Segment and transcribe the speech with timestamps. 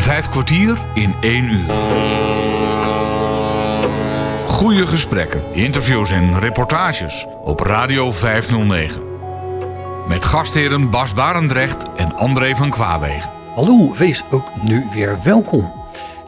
[0.00, 1.70] Vijf kwartier in één uur.
[4.46, 9.00] Goede gesprekken, interviews en reportages op Radio 509.
[10.08, 13.30] Met gastheren Bas Barendrecht en André van Kwaabegen.
[13.54, 15.72] Hallo, wees ook nu weer welkom.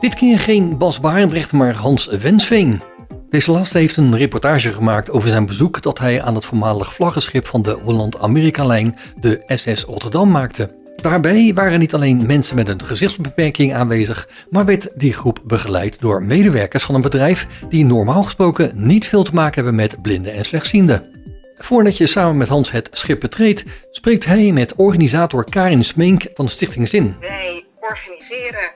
[0.01, 2.83] Dit keer geen Bas Barendrecht, maar Hans Wensveen.
[3.29, 7.47] Deze laatste heeft een reportage gemaakt over zijn bezoek dat hij aan het voormalig vlaggenschip
[7.47, 10.82] van de Holland-Amerika-lijn, de SS Rotterdam, maakte.
[11.03, 16.23] Daarbij waren niet alleen mensen met een gezichtsbeperking aanwezig, maar werd die groep begeleid door
[16.23, 20.45] medewerkers van een bedrijf die normaal gesproken niet veel te maken hebben met blinden en
[20.45, 21.11] slechtzienden.
[21.55, 26.49] Voordat je samen met Hans het schip betreedt, spreekt hij met organisator Karin Smink van
[26.49, 27.17] Stichting Zin.
[27.21, 28.73] Wij organiseren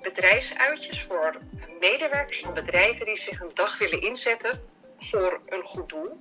[0.00, 1.36] bedrijfsuitjes voor
[1.80, 4.60] medewerkers van bedrijven die zich een dag willen inzetten
[4.98, 6.18] voor een goed doel.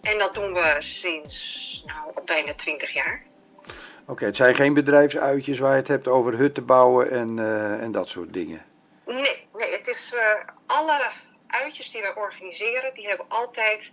[0.00, 3.28] En dat doen we sinds nou, bijna 20 jaar.
[4.06, 7.92] Oké, het zijn geen bedrijfsuitjes waar je het hebt over hutten bouwen en, uh, en
[7.92, 8.64] dat soort dingen.
[9.06, 10.20] Nee, nee het is uh,
[10.66, 11.10] alle
[11.46, 13.92] uitjes die wij organiseren, die hebben altijd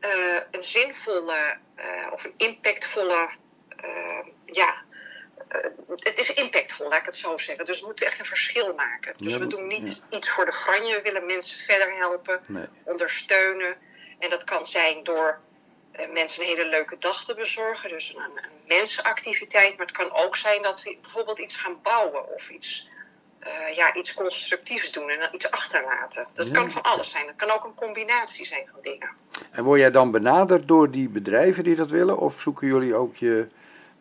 [0.00, 0.10] uh,
[0.50, 1.56] een zinvolle
[2.12, 3.28] of een impactvolle
[4.44, 4.82] ja,
[5.98, 7.64] het is impactvol, laat ik het zo zeggen.
[7.64, 9.14] Dus we moeten echt een verschil maken.
[9.16, 10.94] Dus we doen niet iets voor de granje.
[10.94, 12.66] We willen mensen verder helpen, nee.
[12.84, 13.76] ondersteunen.
[14.18, 15.40] En dat kan zijn door
[16.12, 17.88] mensen een hele leuke dag te bezorgen.
[17.88, 19.76] Dus een, een, mensenactiviteit.
[19.76, 22.34] Maar het kan ook zijn dat we bijvoorbeeld iets gaan bouwen.
[22.34, 22.90] Of iets,
[23.40, 26.26] uh, ja, iets constructiefs doen en dan iets achterlaten.
[26.32, 27.26] Dat kan van alles zijn.
[27.26, 29.10] Dat kan ook een combinatie zijn van dingen.
[29.50, 32.18] En word jij dan benaderd door die bedrijven die dat willen?
[32.18, 33.46] Of zoeken jullie ook je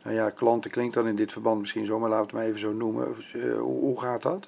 [0.04, 2.48] nou ja, klanten klinkt dan in dit verband misschien zo, maar laten we het maar
[2.48, 3.26] even zo noemen.
[3.36, 4.48] Uh, hoe, hoe, gaat dat?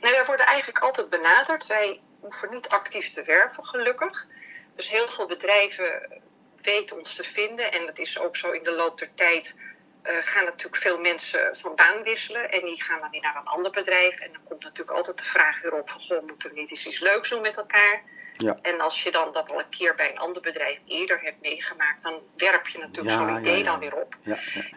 [0.00, 1.66] Nou, wij worden eigenlijk altijd benaderd.
[1.66, 4.26] Wij hoeven niet actief te werven, gelukkig.
[4.74, 6.20] Dus heel veel bedrijven
[6.62, 7.72] weten ons te vinden.
[7.72, 9.56] En dat is ook zo in de loop der tijd.
[10.02, 12.50] Uh, gaan natuurlijk veel mensen van baan wisselen.
[12.50, 14.18] En die gaan dan weer naar een ander bedrijf.
[14.18, 17.00] En dan komt natuurlijk altijd de vraag weer op: goh, moeten we niet eens iets
[17.00, 18.02] leuks doen met elkaar?
[18.38, 18.58] Ja.
[18.62, 22.02] En als je dan dat al een keer bij een ander bedrijf eerder hebt meegemaakt,
[22.02, 24.16] dan werp je natuurlijk ja, zo'n idee ja, dan weer op.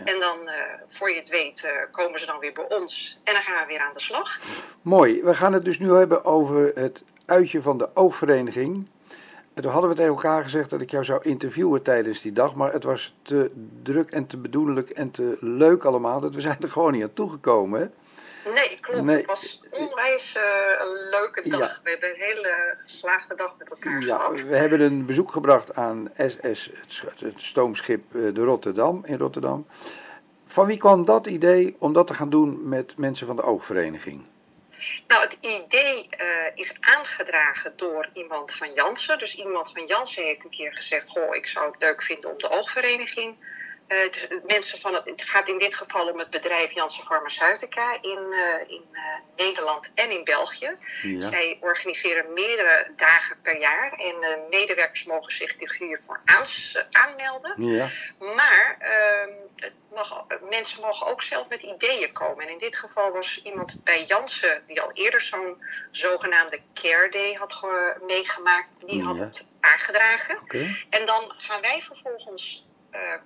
[0.03, 0.53] En dan, uh,
[0.88, 3.74] voor je het weet, uh, komen ze dan weer bij ons en dan gaan we
[3.74, 4.40] weer aan de slag.
[4.81, 5.22] Mooi.
[5.24, 8.88] We gaan het dus nu hebben over het uitje van de oogvereniging.
[9.53, 12.56] En toen hadden we tegen elkaar gezegd dat ik jou zou interviewen tijdens die dag,
[12.56, 13.51] maar het was te
[13.84, 17.13] druk en te bedoelelijk en te leuk allemaal, dat we zijn er gewoon niet aan
[17.13, 17.79] toegekomen.
[17.79, 17.88] Hè?
[18.53, 19.03] Nee, klopt.
[19.03, 19.17] Nee.
[19.17, 20.44] Het was onwijs uh,
[20.79, 21.59] een leuke dag.
[21.59, 21.79] Ja.
[21.84, 24.41] We hebben een hele geslaagde dag met elkaar ja, gehad.
[24.41, 26.72] We hebben een bezoek gebracht aan SS,
[27.19, 29.66] het stoomschip de Rotterdam, in Rotterdam.
[30.45, 34.22] Van wie kwam dat idee om dat te gaan doen met mensen van de oogvereniging?
[35.08, 39.18] Nou, het idee uh, is aangedragen door iemand van Jansen.
[39.18, 42.38] Dus iemand van Jansen heeft een keer gezegd: Goh, ik zou het leuk vinden om
[42.38, 43.36] de oogvereniging
[43.91, 48.19] uh, mensen van het, het gaat in dit geval om het bedrijf Janssen Pharmaceutica in,
[48.29, 48.38] uh,
[48.68, 49.02] in uh,
[49.35, 50.75] Nederland en in België.
[51.02, 51.28] Ja.
[51.28, 54.16] Zij organiseren meerdere dagen per jaar en
[54.50, 57.66] medewerkers mogen zich hiervoor aans, aanmelden.
[57.66, 57.90] Ja.
[58.19, 62.46] Maar ehm, het mag, mensen mogen ook zelf met ideeën komen.
[62.46, 67.34] En in dit geval was iemand bij Janssen die al eerder zo'n zogenaamde Care Day
[67.34, 67.66] had
[68.07, 68.69] meegemaakt.
[68.85, 69.03] Die ja.
[69.03, 70.38] had het aangedragen.
[70.41, 70.85] Okay.
[70.90, 72.66] En dan gaan wij vervolgens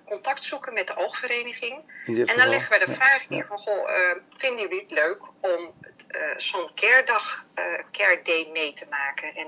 [0.04, 1.82] contact zoeken met de oogvereniging.
[2.06, 5.74] En dan leggen we de vraag neer van, goh, uh, vinden jullie het leuk om
[6.10, 7.44] uh, zo'n care-dag,
[7.90, 9.34] care day mee te maken?
[9.34, 9.46] En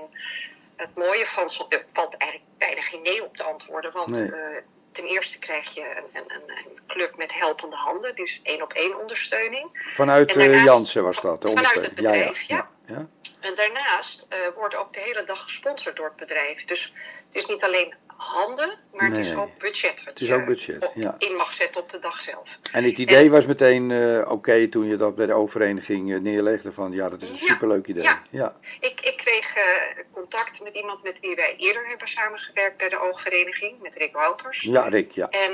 [0.75, 4.31] het mooie van, er valt eigenlijk bijna geen nee op te antwoorden, want nee.
[4.91, 8.99] ten eerste krijg je een, een, een, club met helpende handen, dus één op één
[8.99, 9.87] ondersteuning.
[9.87, 11.41] Vanuit daarnaast, Jansen was dat?
[11.41, 12.69] De vanuit het bedrijf, ja.
[12.85, 12.95] ja.
[12.95, 13.07] ja.
[13.39, 16.65] En daarnaast wordt ook de hele dag gesponsord door het bedrijf.
[16.65, 19.19] Dus het is niet alleen handen, maar nee.
[19.19, 20.01] het is ook budget.
[20.05, 21.15] het is ook budget, ja.
[21.17, 22.59] In mag zetten op de dag zelf.
[22.71, 26.09] En het idee en, was meteen uh, oké okay, toen je dat bij de oververeniging
[26.09, 28.03] uh, neerlegde van ja, dat is een ja, superleuk idee.
[28.03, 28.55] Ja, ja.
[28.79, 29.63] Ik, ik kreeg uh,
[30.13, 34.61] contact met iemand met wie wij eerder hebben samengewerkt bij de oogvereniging, met Rick Wouters.
[34.61, 35.29] Ja, Rick, ja.
[35.29, 35.51] En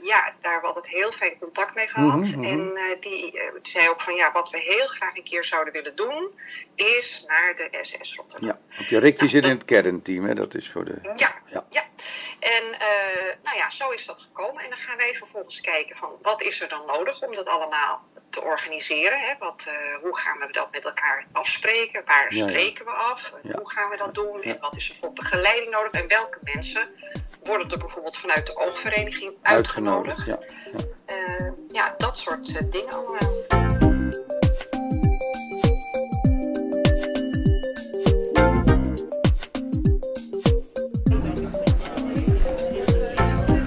[0.00, 2.24] ja, daar we altijd heel fijn contact mee gehad.
[2.24, 5.72] Mm -hmm, en die zei ook van ja, wat we heel graag een keer zouden
[5.72, 6.30] willen doen,
[6.74, 8.58] is naar de SS Rotterdam.
[8.88, 10.34] Ja, Rick die zit in het kernteam, hè?
[10.34, 10.94] dat is voor de...
[11.16, 11.34] Ja,
[11.70, 11.81] ja.
[11.82, 12.04] Ja.
[12.38, 14.62] En uh, nou ja, zo is dat gekomen.
[14.62, 18.02] En dan gaan wij vervolgens kijken van wat is er dan nodig om dat allemaal
[18.30, 19.20] te organiseren.
[19.20, 19.34] Hè?
[19.38, 22.02] Wat, uh, hoe gaan we dat met elkaar afspreken?
[22.04, 23.34] Waar ja, spreken we af?
[23.42, 23.58] Ja.
[23.58, 24.42] Hoe gaan we dat doen?
[24.42, 25.92] En wat is er voor begeleiding nodig?
[25.92, 26.88] En welke mensen
[27.42, 30.28] worden er bijvoorbeeld vanuit de oogvereniging uitgenodigd?
[30.28, 31.14] uitgenodigd ja.
[31.16, 33.61] Uh, ja, dat soort dingen allemaal.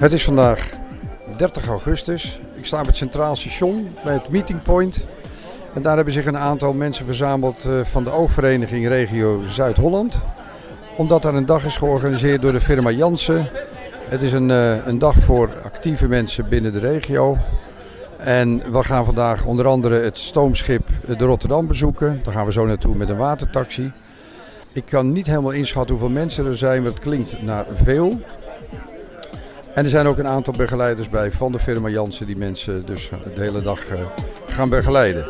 [0.05, 0.69] Het is vandaag
[1.37, 2.39] 30 augustus.
[2.57, 5.05] Ik sta op het Centraal Station bij het Meeting Point.
[5.73, 10.21] En daar hebben zich een aantal mensen verzameld eh, van de oogvereniging Regio Zuid-Holland.
[10.97, 13.45] Omdat er een dag is georganiseerd door de firma Jansen.
[14.07, 17.37] Het is een, eh, een dag voor actieve mensen binnen de regio.
[18.17, 20.87] En we gaan vandaag onder andere het stoomschip
[21.17, 22.19] de Rotterdam bezoeken.
[22.23, 23.91] Daar gaan we zo naartoe met een watertaxi.
[24.73, 28.19] Ik kan niet helemaal inschatten hoeveel mensen er zijn, maar het klinkt naar veel.
[29.75, 33.09] En er zijn ook een aantal begeleiders bij van de firma Jansen die mensen dus
[33.33, 33.99] de hele dag eh,
[34.45, 35.25] gaan begeleiden.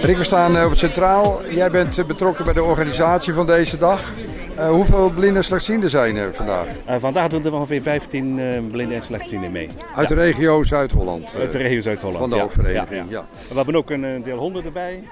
[0.00, 1.40] Rick, we staan eh, op het Centraal.
[1.50, 4.12] Jij bent eh, betrokken bij de organisatie van deze dag.
[4.58, 6.66] Uh, hoeveel blinden en slechtzienden zijn er vandaag?
[6.88, 9.68] Uh, vandaag doen er ongeveer 15 uh, blinden en slechtzienden mee.
[9.96, 11.36] Uit de regio Zuid-Holland?
[11.36, 12.42] Uit de regio Zuid-Holland, Van de ja.
[12.42, 13.26] hoofdvereniging, ja, ja.
[13.48, 15.02] We hebben ook een deel honden erbij.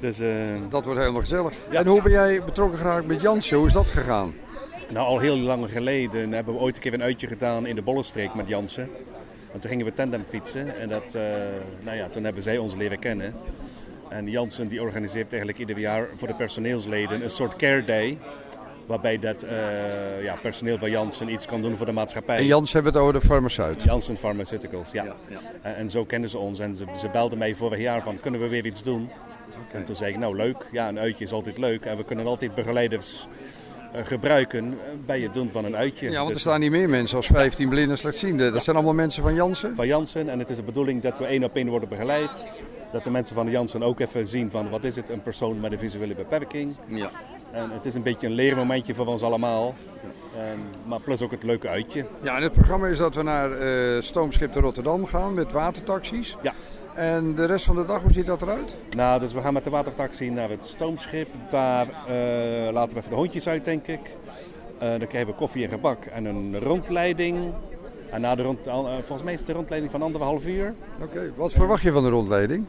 [0.00, 0.20] Dus,
[0.68, 1.54] dat wordt helemaal gezellig.
[1.70, 3.56] En hoe ben jij betrokken geraakt met Jansen?
[3.56, 4.34] Hoe is dat gegaan?
[4.90, 7.82] Nou, al heel lang geleden hebben we ooit een keer een uitje gedaan in de
[7.82, 8.88] Bollenstreek met Jansen.
[9.52, 11.18] En toen gingen we tandem fietsen en dat,
[11.84, 13.34] nou ja, toen hebben zij ons leren kennen.
[14.08, 18.18] En Jansen die organiseert eigenlijk ieder jaar voor de personeelsleden een soort care day.
[18.86, 19.50] Waarbij dat uh,
[20.22, 22.36] ja, personeel van Janssen iets kan doen voor de maatschappij.
[22.36, 23.82] En Janssen hebben het over de farmaceut?
[23.82, 25.04] Janssen Pharmaceuticals, ja.
[25.04, 25.38] ja, ja.
[25.62, 26.58] En, en, zo kennen ze ons.
[26.58, 29.10] En ze, ze belden mij vorig jaar van, kunnen we weer iets doen?
[29.74, 31.80] En toen zei ik, nou leuk, ja een uitje is altijd leuk.
[31.80, 33.26] En we kunnen altijd begeleiders
[33.94, 36.10] uh, gebruiken bij het doen van een uitje.
[36.10, 38.52] Ja, want er staan niet meer mensen als 15 blinden slechtzienden.
[38.52, 39.76] Dat zijn allemaal mensen van Janssen?
[39.76, 40.28] Van Janssen.
[40.28, 42.48] En het is de bedoeling dat we één op één worden begeleid.
[42.92, 45.60] Dat de mensen van de Janssen ook even zien van wat is het, een persoon
[45.60, 46.74] met een visuele beperking.
[46.86, 47.10] Ja.
[47.52, 49.74] En het is een beetje een leermomentje voor ons allemaal.
[50.36, 52.06] En, maar plus ook het leuke uitje.
[52.22, 56.36] Ja, en het programma is dat we naar uh, Stoomschip de Rotterdam gaan met watertaxis.
[56.42, 56.52] Ja.
[56.94, 58.74] En de rest van de dag, hoe ziet dat eruit?
[58.96, 61.28] Nou, dus we gaan met de watertaxi naar het stoomschip.
[61.48, 64.00] Daar uh, laten we even de hondjes uit, denk ik.
[64.00, 67.52] Uh, dan krijgen we koffie en gebak en een rondleiding.
[68.10, 68.58] En na de rond,
[68.98, 70.74] volgens mij is het de rondleiding van anderhalf uur.
[70.94, 71.32] Oké, okay.
[71.36, 72.66] wat verwacht je van de rondleiding?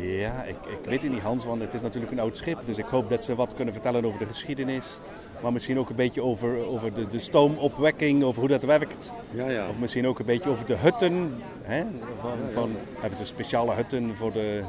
[0.00, 2.58] Ja, ik, ik weet het niet Hans, want het is natuurlijk een oud schip.
[2.64, 4.98] Dus ik hoop dat ze wat kunnen vertellen over de geschiedenis.
[5.42, 9.12] Maar misschien ook een beetje over, over de, de stoomopwekking, over hoe dat werkt.
[9.30, 9.68] Ja, ja.
[9.68, 11.34] Of misschien ook een beetje over de hutten.
[11.62, 11.82] Hè?
[12.20, 12.70] Van, van,
[13.00, 14.60] hebben ze speciale hutten voor de,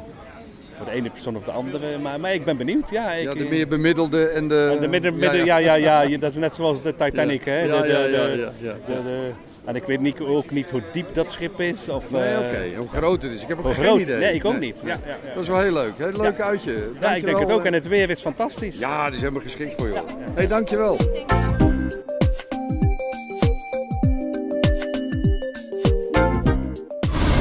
[0.77, 1.97] voor de ene persoon of de andere.
[1.97, 2.89] Maar, maar ik ben benieuwd.
[2.89, 4.71] Ja, ik, ja de meer bemiddelde en de...
[4.75, 5.75] En de midden, midden, ja, ja.
[5.75, 7.45] Ja, ja, dat is net zoals de Titanic.
[7.45, 7.61] Hè?
[7.61, 9.31] De, ja, de, ja, de,
[9.69, 11.89] en ik weet niet, ook niet hoe diep dat schip is.
[11.89, 12.47] Of, nee, uh, oké.
[12.47, 12.75] Okay.
[12.75, 13.41] Hoe groot het is.
[13.41, 13.99] Ik heb ook geen groot.
[13.99, 14.17] idee.
[14.17, 14.81] Nee, ik ook niet.
[14.83, 15.33] Ja, ja, ja.
[15.33, 15.93] Dat is wel heel leuk.
[15.97, 16.73] Heel leuk uitje.
[16.73, 17.09] Dankjewel.
[17.09, 17.63] Ja, ik denk het ook.
[17.63, 18.77] En het weer is fantastisch.
[18.77, 20.05] Ja, die is helemaal geschikt voor jou.
[20.07, 20.97] Hé, hey, dankjewel.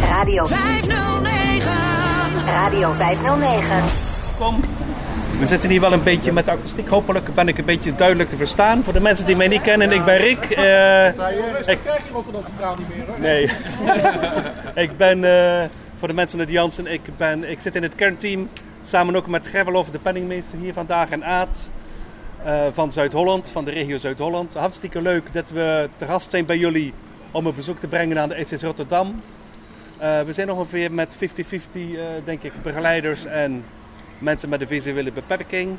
[0.01, 1.73] Radio 509.
[2.47, 3.83] Radio 509.
[4.39, 4.78] Kom.
[5.39, 6.89] We zitten hier wel een beetje met de akoestiek.
[6.89, 8.85] Hopelijk ben ik een beetje duidelijk te verstaan.
[8.85, 10.59] Voor de mensen die mij niet kennen, ik ben Rick.
[10.59, 13.21] Uh, ik krijg je Rotterdam Centraal niet meer hoor.
[13.21, 13.51] Nee.
[14.85, 15.65] ik ben, uh,
[15.99, 18.49] voor de mensen uit Jansen, ik, ben, ik zit in het kernteam.
[18.83, 21.09] Samen ook met Gerwelof, de penningmeester hier vandaag.
[21.09, 21.71] En Aad
[22.47, 24.55] uh, van Zuid-Holland, van de regio Zuid-Holland.
[24.55, 26.93] Hartstikke leuk dat we te gast zijn bij jullie
[27.31, 29.21] om een bezoek te brengen aan de SS Rotterdam.
[29.99, 31.19] We zijn ongeveer met 50-50,
[31.75, 33.65] uh, denk ik, begeleiders en
[34.19, 35.77] mensen met een visuele beperking.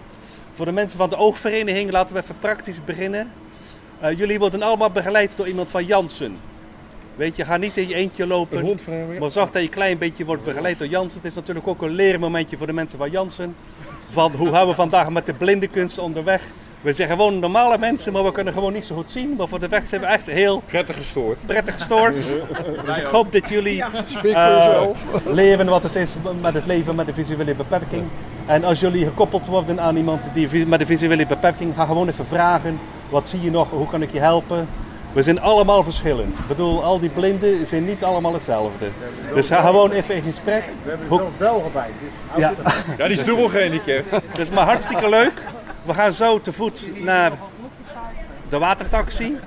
[0.54, 3.32] Voor de mensen van de oogvereniging laten we even praktisch beginnen.
[4.04, 6.38] Uh, jullie worden allemaal begeleid door iemand van Jansen.
[7.16, 8.80] Weet je, ga niet in je eentje lopen.
[9.20, 11.18] Maar zorg dat je een klein beetje wordt begeleid door Jansen.
[11.18, 13.56] Het is natuurlijk ook een leermomentje voor de mensen van Jansen.
[14.12, 16.44] Van hoe gaan we vandaag met de blindenkunst onderweg.
[16.82, 19.36] We zijn gewoon normale mensen, maar we kunnen gewoon niet zo goed zien.
[19.38, 20.62] Maar voor de weg zijn we echt heel...
[20.66, 21.46] Prettig gestoord.
[21.46, 22.14] Prettig gestoord.
[22.86, 23.84] dus ik hoop dat jullie
[24.24, 24.82] uh,
[25.26, 28.04] leren wat het is met het leven met een visuele beperking.
[28.46, 32.26] En als jullie gekoppeld worden aan iemand die met een visuele beperking, ga gewoon even
[32.26, 32.80] vragen.
[33.10, 33.70] Wat zie je nog?
[33.70, 34.68] Hoe kan ik je helpen?
[35.14, 36.38] We zijn allemaal verschillend.
[36.38, 38.90] Ik bedoel, al die blinden zijn niet allemaal hetzelfde.
[39.34, 40.64] Dus ga gewoon even in gesprek.
[40.84, 41.90] We hebben zelfs Belgen bij.
[42.00, 42.54] Dus ja.
[42.98, 44.10] ja, die is dubbel gehandicapt.
[44.10, 45.42] Dat is maar hartstikke leuk.
[45.90, 47.32] We gaan zo te voet naar
[48.50, 49.38] de watertaxi.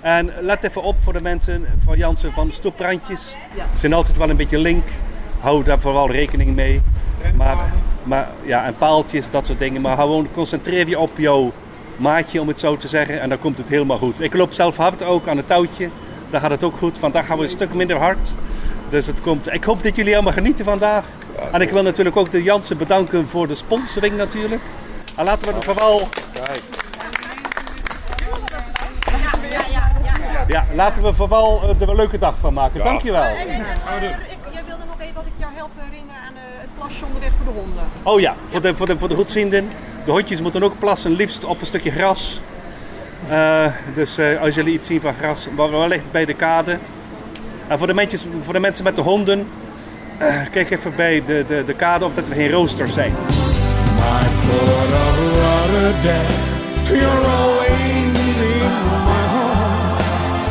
[0.00, 3.36] En let even op voor de mensen van Jansen van stoeprandjes.
[3.56, 4.84] Ze zijn altijd wel een beetje link.
[5.40, 6.82] Hou daar vooral rekening mee.
[7.34, 7.56] Maar,
[8.02, 9.80] maar, ja, en paaltjes, dat soort dingen.
[9.80, 11.52] Maar gewoon concentreer je op jouw
[11.96, 13.20] maatje, om het zo te zeggen.
[13.20, 14.20] En dan komt het helemaal goed.
[14.20, 15.90] Ik loop zelf hard ook aan het touwtje.
[16.30, 16.98] Dan gaat het ook goed.
[16.98, 18.34] Vandaag gaan we een stuk minder hard.
[18.88, 19.52] Dus het komt.
[19.52, 21.04] Ik hoop dat jullie allemaal genieten vandaag.
[21.52, 24.62] En ik wil natuurlijk ook de Jansen bedanken voor de sponsoring natuurlijk.
[25.16, 26.08] En laten we er vooral...
[30.46, 32.78] Ja, laten we vooral er een leuke dag van maken.
[32.78, 32.84] Ja.
[32.84, 33.22] Dankjewel.
[33.22, 33.62] En, en, en,
[34.04, 37.30] ik, jij wilde nog even dat ik jou help herinneren aan uh, het plasje onderweg
[37.36, 37.84] voor de honden.
[38.02, 39.70] Oh ja, voor de, voor de, voor de goedzienden.
[40.04, 42.40] De hondjes moeten ook plassen, liefst op een stukje gras.
[43.30, 46.78] Uh, dus uh, als jullie iets zien van gras, maar wellicht bij de kade.
[47.68, 49.48] En voor de, mensen, voor de mensen met de honden,
[50.22, 53.14] uh, kijk even bij de, de, de kade of dat er geen roosters zijn.
[54.16, 56.32] My port of Rotterdam,
[57.00, 58.72] you're always in
[59.10, 60.48] my heart.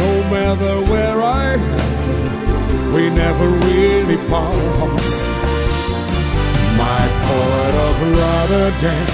[0.00, 5.00] No matter where I am, we never really part.
[6.84, 9.08] My port of Rotterdam,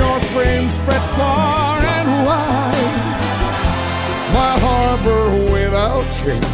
[0.00, 3.06] your friends spread far and wide.
[4.38, 5.24] My harbor
[5.56, 6.52] without change,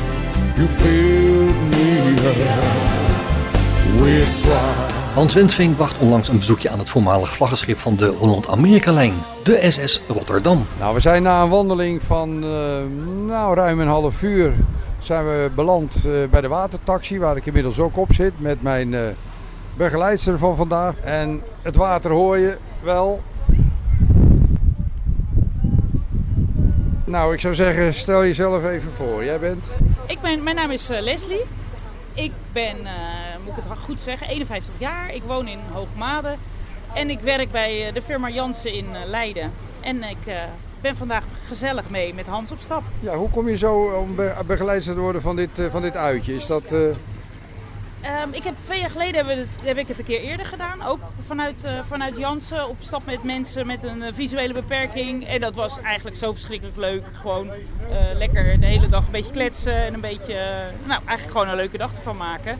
[0.56, 1.88] you filled me
[2.30, 2.62] up
[4.00, 4.93] with pride.
[5.14, 10.00] Hans Wensveen bracht onlangs een bezoekje aan het voormalig vlaggenschip van de Holland-Amerika-lijn, de SS
[10.08, 10.66] Rotterdam.
[10.78, 12.50] Nou, we zijn na een wandeling van uh,
[13.26, 14.52] nou, ruim een half uur
[15.00, 18.92] zijn we beland uh, bij de watertaxi, waar ik inmiddels ook op zit met mijn
[18.92, 19.00] uh,
[19.76, 20.94] begeleidster van vandaag.
[21.00, 23.22] En het water hoor je wel.
[27.04, 29.24] Nou, ik zou zeggen, stel jezelf even voor.
[29.24, 29.66] Jij bent?
[30.06, 31.44] Ik ben, mijn naam is Leslie.
[32.14, 35.14] Ik ben, uh, moet ik het goed zeggen, 51 jaar.
[35.14, 36.36] Ik woon in Hoogmade.
[36.94, 39.52] En ik werk bij de firma Jansen in Leiden.
[39.80, 40.34] En ik uh,
[40.80, 42.82] ben vandaag gezellig mee met Hans op stap.
[43.00, 46.34] Ja, hoe kom je zo om begeleid te worden van dit, uh, van dit uitje?
[46.34, 46.72] Is dat...
[48.22, 50.82] Um, ik heb twee jaar geleden het, heb ik het een keer eerder gedaan.
[50.82, 55.26] Ook vanuit, uh, vanuit Jansen op stap met mensen met een uh, visuele beperking.
[55.26, 57.02] En dat was eigenlijk zo verschrikkelijk leuk.
[57.12, 57.54] Gewoon uh,
[58.14, 60.34] lekker de hele dag een beetje kletsen en een beetje,
[60.84, 62.58] nou eigenlijk gewoon een leuke dag ervan maken.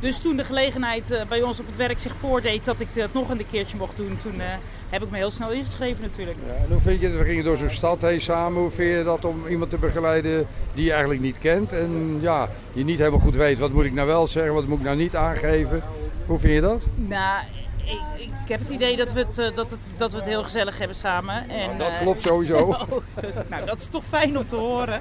[0.00, 3.28] Dus toen de gelegenheid bij ons op het werk zich voordeed dat ik dat nog
[3.28, 4.40] een keertje mocht doen, toen
[4.88, 6.36] heb ik me heel snel ingeschreven natuurlijk.
[6.46, 7.18] Ja, en hoe vind je het?
[7.18, 8.60] We gingen door zo'n stad heen samen.
[8.60, 11.72] Hoe vind je dat om iemand te begeleiden die je eigenlijk niet kent?
[11.72, 14.78] En ja, je niet helemaal goed weet wat moet ik nou wel zeggen, wat moet
[14.78, 15.82] ik nou niet aangeven.
[16.26, 16.86] Hoe vind je dat?
[16.94, 17.44] Nou,
[17.86, 20.42] ik, ik, heb het idee dat we het, uh, dat het, dat we het heel
[20.42, 21.48] gezellig hebben samen.
[21.48, 22.58] En, nou, dat klopt sowieso.
[22.68, 22.82] oh,
[23.20, 25.00] dus, nou, dat is toch fijn om te horen.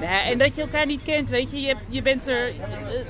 [0.00, 1.60] En dat je elkaar niet kent, weet je.
[1.60, 2.54] Je, je bent er uh,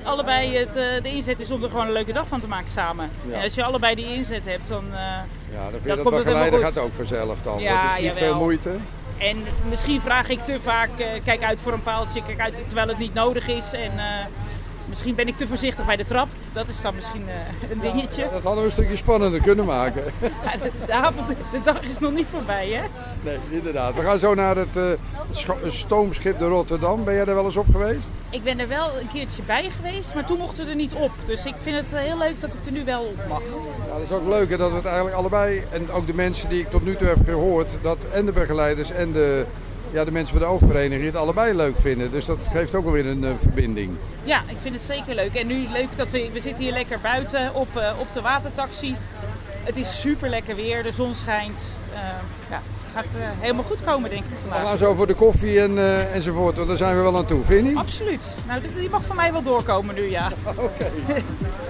[0.02, 3.10] allebei, het, de inzet is om er gewoon een leuke dag van te maken samen.
[3.28, 3.36] Ja.
[3.36, 4.84] En als je allebei die inzet hebt, dan...
[4.90, 7.60] ja, dan vind je dan dat begeleiden gaat ook vanzelf dan.
[7.60, 8.32] Ja, dat is niet jawel.
[8.32, 8.70] veel moeite.
[9.18, 9.36] En
[9.68, 10.90] misschien vraag ik te vaak,
[11.24, 13.72] kijk uit voor een paaltje, kijk uit terwijl het niet nodig is.
[13.72, 13.92] En
[14.94, 16.28] Misschien ben ik te voorzichtig bij de trap.
[16.52, 18.22] Dat is dan misschien uh, een dingetje.
[18.22, 20.04] Ja, dat hadden we een stukje spannender kunnen maken.
[20.20, 22.82] Ja, de, de, avond, de dag is nog niet voorbij, hè?
[23.22, 23.94] Nee, inderdaad.
[23.94, 24.92] We gaan zo naar het uh,
[25.68, 27.04] stoomschip de Rotterdam.
[27.04, 28.04] Ben jij er wel eens op geweest?
[28.30, 31.12] Ik ben er wel een keertje bij geweest, maar toen mochten we er niet op.
[31.26, 33.42] Dus ik vind het heel leuk dat ik er nu wel op mag.
[33.86, 36.48] Ja, dat is ook leuk hè, dat we het eigenlijk allebei, en ook de mensen
[36.48, 39.46] die ik tot nu toe heb gehoord, dat en de begeleiders en de
[39.94, 42.10] ja, de mensen van de oogvereniging het allebei leuk vinden.
[42.10, 43.90] Dus dat geeft ook wel weer een uh, verbinding.
[44.24, 45.34] Ja, ik vind het zeker leuk.
[45.34, 48.96] En nu leuk dat we, we zitten hier lekker buiten op, uh, op de watertaxi.
[49.62, 51.74] Het is super lekker weer, de zon schijnt.
[51.92, 51.98] Uh,
[52.50, 53.04] ja, gaat
[53.40, 54.60] helemaal goed komen denk ik vandaag.
[54.60, 55.78] We gaan zo voor de koffie en,
[56.12, 57.78] enzovoort, want daar zijn we wel aan toe, vind je niet?
[57.78, 58.34] Absoluut.
[58.46, 60.32] Nou, die mag van mij wel doorkomen nu, ja.
[60.56, 60.90] Oké.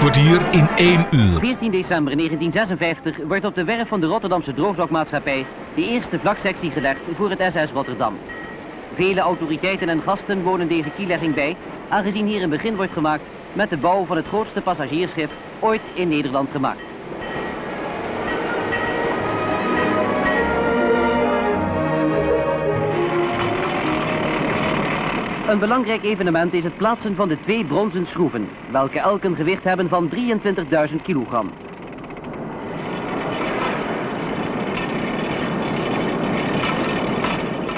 [0.00, 1.38] kwartier in één uur.
[1.38, 7.00] 14 december 1956 wordt op de werf van de Rotterdamse Droogdokmaatschappij de eerste vlaksectie gelegd
[7.14, 8.14] voor het SS Rotterdam.
[8.94, 11.56] Vele autoriteiten en gasten wonen deze kielegging bij,
[11.88, 16.08] aangezien hier een begin wordt gemaakt met de bouw van het grootste passagiersschip ooit in
[16.08, 16.82] Nederland gemaakt.
[25.50, 29.64] Een belangrijk evenement is het plaatsen van de twee bronzen schroeven, welke elk een gewicht
[29.64, 30.10] hebben van
[30.90, 31.52] 23.000 kilogram.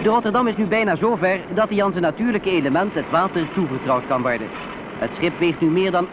[0.02, 4.06] De Rotterdam is nu bijna zover dat hij aan zijn natuurlijke element, het water, toevertrouwd
[4.06, 4.48] kan worden.
[4.98, 6.06] Het schip weegt nu meer dan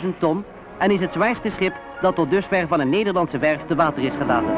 [0.00, 0.44] 18.000 ton
[0.78, 4.14] en is het zwaarste schip dat tot dusver van een Nederlandse werf te water is
[4.14, 4.54] gelaten.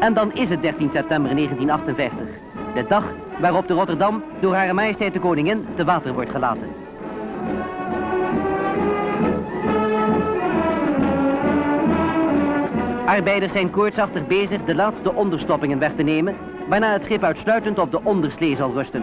[0.00, 2.51] En dan is het 13 september 1958.
[2.74, 3.04] De dag
[3.38, 6.68] waarop de Rotterdam door Hare Majesteit de Koningin te water wordt gelaten.
[13.06, 16.36] Arbeiders zijn koortsachtig bezig de laatste onderstoppingen weg te nemen,
[16.68, 19.02] waarna het schip uitsluitend op de onderslee zal rusten.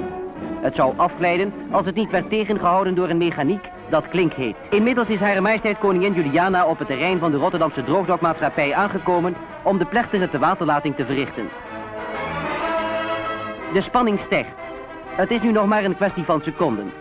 [0.62, 4.56] Het zou afglijden als het niet werd tegengehouden door een mechaniek dat klink heet.
[4.70, 9.78] Inmiddels is Hare Majesteit Koningin Juliana op het terrein van de Rotterdamse Droogdokmaatschappij aangekomen om
[9.78, 11.50] de plechtige tewaterlating te verrichten.
[13.74, 14.56] De spanning stijgt.
[15.10, 16.92] Het is nu nog maar een kwestie van seconden.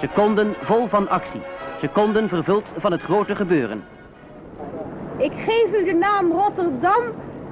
[0.00, 1.40] Seconden vol van actie.
[1.80, 3.84] Seconden vervuld van het grote gebeuren.
[5.16, 7.02] Ik geef u de naam Rotterdam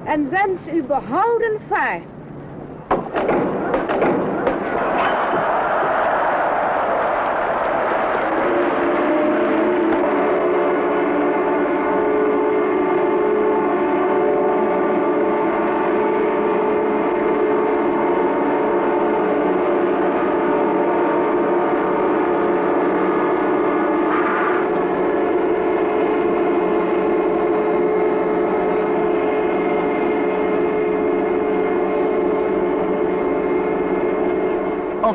[0.03, 2.03] en wens u behouden vaart.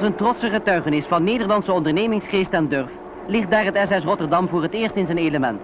[0.01, 2.91] Als een trotse getuigenis van Nederlandse ondernemingsgeest en durf,
[3.27, 5.61] ligt daar het SS Rotterdam voor het eerst in zijn element.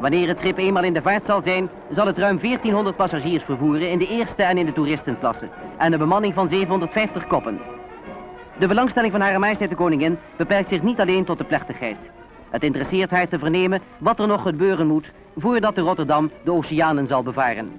[0.00, 3.90] Wanneer het schip eenmaal in de vaart zal zijn, zal het ruim 1400 passagiers vervoeren
[3.90, 7.58] in de eerste en in de toeristenklasse en een bemanning van 750 koppen.
[8.58, 11.96] De belangstelling van Hare Majesteit de Koningin beperkt zich niet alleen tot de plechtigheid.
[12.50, 17.06] Het interesseert haar te vernemen wat er nog gebeuren moet voordat de Rotterdam de oceanen
[17.06, 17.72] zal bevaren.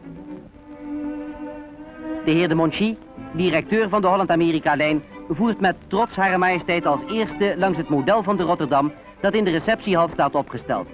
[2.25, 2.95] De heer de Monchy,
[3.31, 8.37] directeur van de Holland-Amerika-lijn, voert met trots Hare Majesteit als eerste langs het model van
[8.37, 10.87] de Rotterdam dat in de receptiehal staat opgesteld.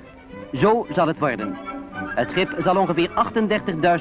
[0.53, 1.57] Zo zal het worden.
[1.93, 3.09] Het schip zal ongeveer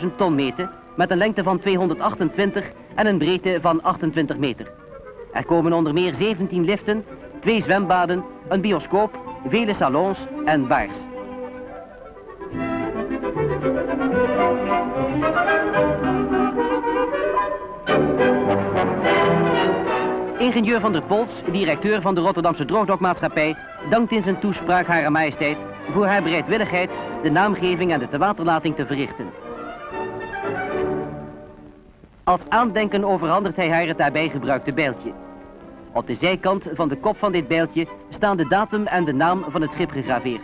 [0.00, 4.70] 38.000 ton meten met een lengte van 228 en een breedte van 28 meter.
[5.32, 7.04] Er komen onder meer 17 liften,
[7.40, 11.11] twee zwembaden, een bioscoop, vele salons en bars.
[20.42, 23.56] Ingenieur van der Pols, directeur van de Rotterdamse Droogdokmaatschappij,
[23.90, 25.56] dankt in zijn toespraak Hare Majesteit
[25.90, 26.90] voor haar bereidwilligheid
[27.22, 29.30] de naamgeving en de tewaterlating te verrichten.
[32.24, 35.12] Als aandenken overhandigt hij haar het daarbij gebruikte bijltje.
[35.92, 39.44] Op de zijkant van de kop van dit bijltje staan de datum en de naam
[39.48, 40.42] van het schip gegraveerd.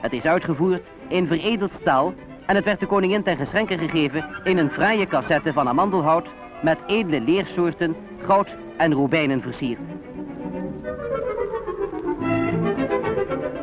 [0.00, 2.14] Het is uitgevoerd in veredeld staal
[2.46, 6.26] en het werd de koningin ten geschenke gegeven in een fraaie cassette van amandelhout
[6.62, 9.80] met edele leersoorten, goud en robijnen versierd.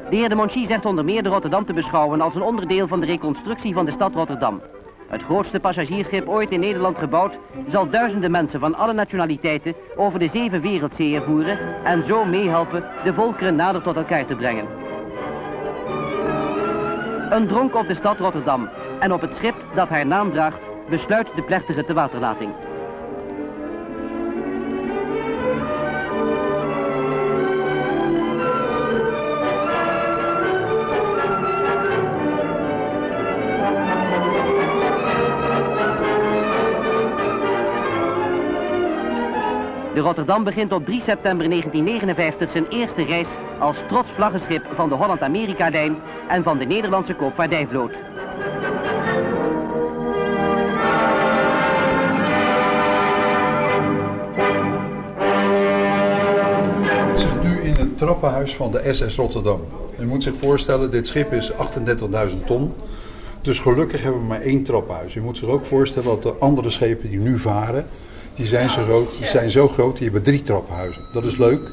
[0.09, 2.99] De heer de Monchy zegt onder meer de Rotterdam te beschouwen als een onderdeel van
[2.99, 4.61] de reconstructie van de stad Rotterdam.
[5.07, 10.27] Het grootste passagiersschip ooit in Nederland gebouwd zal duizenden mensen van alle nationaliteiten over de
[10.27, 14.65] zeven wereldzeeën voeren en zo meehelpen de volkeren nader tot elkaar te brengen.
[17.29, 21.27] Een dronk op de stad Rotterdam en op het schip dat haar naam draagt besluit
[21.35, 22.51] de plechtige tewaterlating.
[39.97, 43.27] De Rotterdam begint op 3 september 1959 zijn eerste reis
[43.59, 45.97] als trots vlaggenschip van de Holland-Amerika-lijn
[46.29, 47.91] en van de Nederlandse koopvaardijvloot.
[57.95, 59.61] trappenhuis van de SS Rotterdam.
[59.99, 61.57] Je moet zich voorstellen, dit schip is 38.000
[62.45, 62.73] ton.
[63.41, 65.13] Dus gelukkig hebben we maar één trappenhuis.
[65.13, 67.85] Je moet zich ook voorstellen dat de andere schepen die nu varen,
[68.37, 71.01] die zijn zo groot, die zijn zo groot, die hebben drie trappenhuizen.
[71.13, 71.69] Dat is leuk,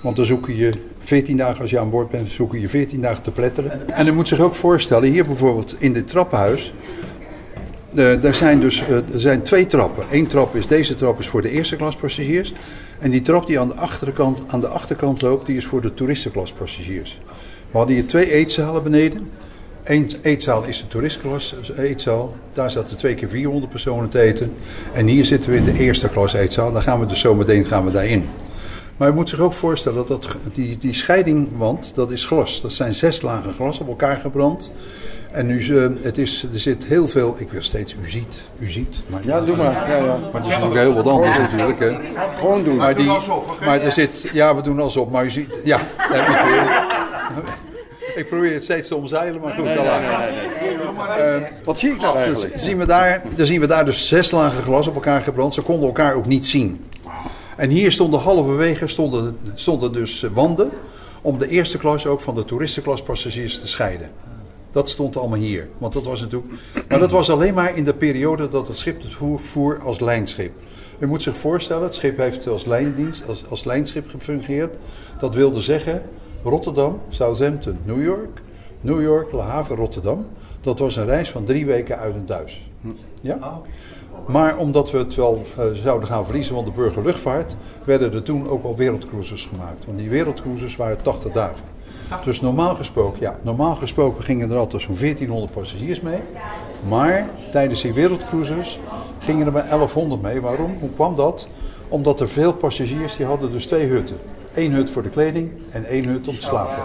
[0.00, 3.22] want dan zoeken je 14 dagen als je aan boord bent, zoeken je 14 dagen
[3.22, 3.88] te pletteren.
[3.88, 6.74] En je moet zich ook voorstellen, hier bijvoorbeeld in dit trappenhuis,
[7.94, 10.04] eh, er, zijn dus eh, er zijn twee trappen.
[10.10, 12.52] Eén trap is, deze trap is voor de eerste klas passagiers.
[12.98, 15.94] En die trap die aan de, achterkant, aan de achterkant loopt, die is voor de
[15.94, 17.20] toeristenklas passagiers.
[17.70, 19.30] We hadden hier twee eetzalen beneden.
[19.84, 22.34] Eén eetzaal is de toeristklas eetzaal.
[22.50, 24.54] Daar zaten twee keer 400 personen te eten.
[24.92, 26.72] En hier zitten we in de eerste klas eetzaal.
[26.72, 28.28] Daar gaan we dus zometeen gaan we daarin.
[28.96, 32.60] Maar je moet zich ook voorstellen dat, dat die, die scheidingwand, dat is glas.
[32.60, 34.70] Dat zijn zes lagen glas op elkaar gebrand.
[35.30, 38.70] En nu, eh, het is, er zit heel veel, ik wil steeds u ziet, u
[38.70, 38.96] ziet.
[39.06, 39.90] Maar, Ja, doe maar.
[39.90, 40.18] Ja, ja.
[40.32, 41.78] Maar het is nog heel wat anders natuurlijk.
[41.78, 41.92] Hè.
[42.38, 42.76] Gewoon doen.
[42.76, 43.10] Maar, die,
[43.64, 45.80] maar er zit, ja, we doen alsof, maar u ziet, ja.
[48.14, 50.02] Ik, probeer het steeds te omzeilen, maar goed, al aan.
[50.60, 51.48] nee, nee.
[51.64, 52.58] Wat zie ik daar Dus eigenlijk?
[52.58, 55.54] zien we daar, dan zien we daar dus zes lagen glas op elkaar gebrand.
[55.54, 56.84] Ze konden elkaar ook niet zien.
[57.56, 60.70] En hier stonden halverwege stonden, stonden dus eh, wanden
[61.22, 64.10] om de eerste klas ook van de toeristenklas-passagiers te scheiden.
[64.70, 65.68] Dat stond allemaal hier.
[65.78, 66.52] Want dat was natuurlijk.
[66.88, 70.00] Maar dat was alleen maar in de periode dat het schip het voer, voer als
[70.00, 70.52] lijnschip.
[70.98, 74.76] U moet zich voorstellen, het schip heeft als lijndienst, als, als lijnschip gefungeerd.
[75.18, 76.02] Dat wilde zeggen
[76.44, 78.42] Rotterdam, Southampton, New York,
[78.80, 80.26] New York, Le Havre, Rotterdam.
[80.60, 82.70] Dat was een reis van drie weken uit en thuis.
[83.20, 83.60] Ja?
[84.26, 88.48] Maar omdat we het wel eh, zouden gaan verliezen van de burgerluchtvaart, werden er toen
[88.48, 89.86] ook al wereldcruises gemaakt.
[89.86, 91.72] Want die wereldcruises waren 80 dagen.
[92.24, 96.20] Dus normaal gesproken, ja, normaal gesproken gingen er altijd zo'n 1400 passagiers mee.
[96.88, 98.78] Maar tijdens die wereldcruises
[99.18, 100.40] gingen er maar 1100 mee.
[100.40, 100.76] Waarom?
[100.80, 101.46] Hoe kwam dat?
[101.88, 104.16] Omdat er veel passagiers die hadden dus twee hutten.
[104.54, 106.76] Eén hut voor de kleding en één hut om te slapen.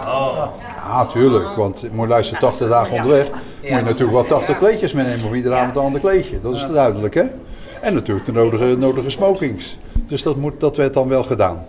[0.84, 1.48] Ja, tuurlijk.
[1.56, 3.30] Want je moet luisteren, 80 dagen onderweg.
[3.30, 6.40] Moet je natuurlijk wel 80 kleedjes meenemen voor iedere avond een ander kleedje.
[6.40, 7.24] Dat is duidelijk, hè?
[7.80, 9.78] En natuurlijk de nodige, nodige smokings.
[10.06, 11.64] Dus dat, moet, dat werd dan wel gedaan.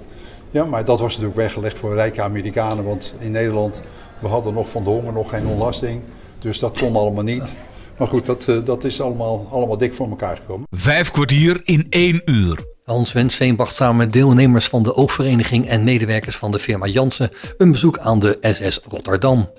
[0.51, 2.83] Ja, maar dat was natuurlijk weggelegd voor rijke Amerikanen.
[2.83, 3.81] Want in Nederland,
[4.19, 6.01] we hadden nog van de honger nog geen ontlasting.
[6.39, 7.55] Dus dat kon allemaal niet.
[7.97, 10.67] Maar goed, dat, eh, dat is allemaal, allemaal dik voor elkaar gekomen.
[10.71, 12.70] Vijf kwartier in één uur.
[12.83, 17.31] Hans Wensveen bracht samen met deelnemers van de oogvereniging en medewerkers van de firma Jansen
[17.57, 19.49] een bezoek aan de SS Rotterdam.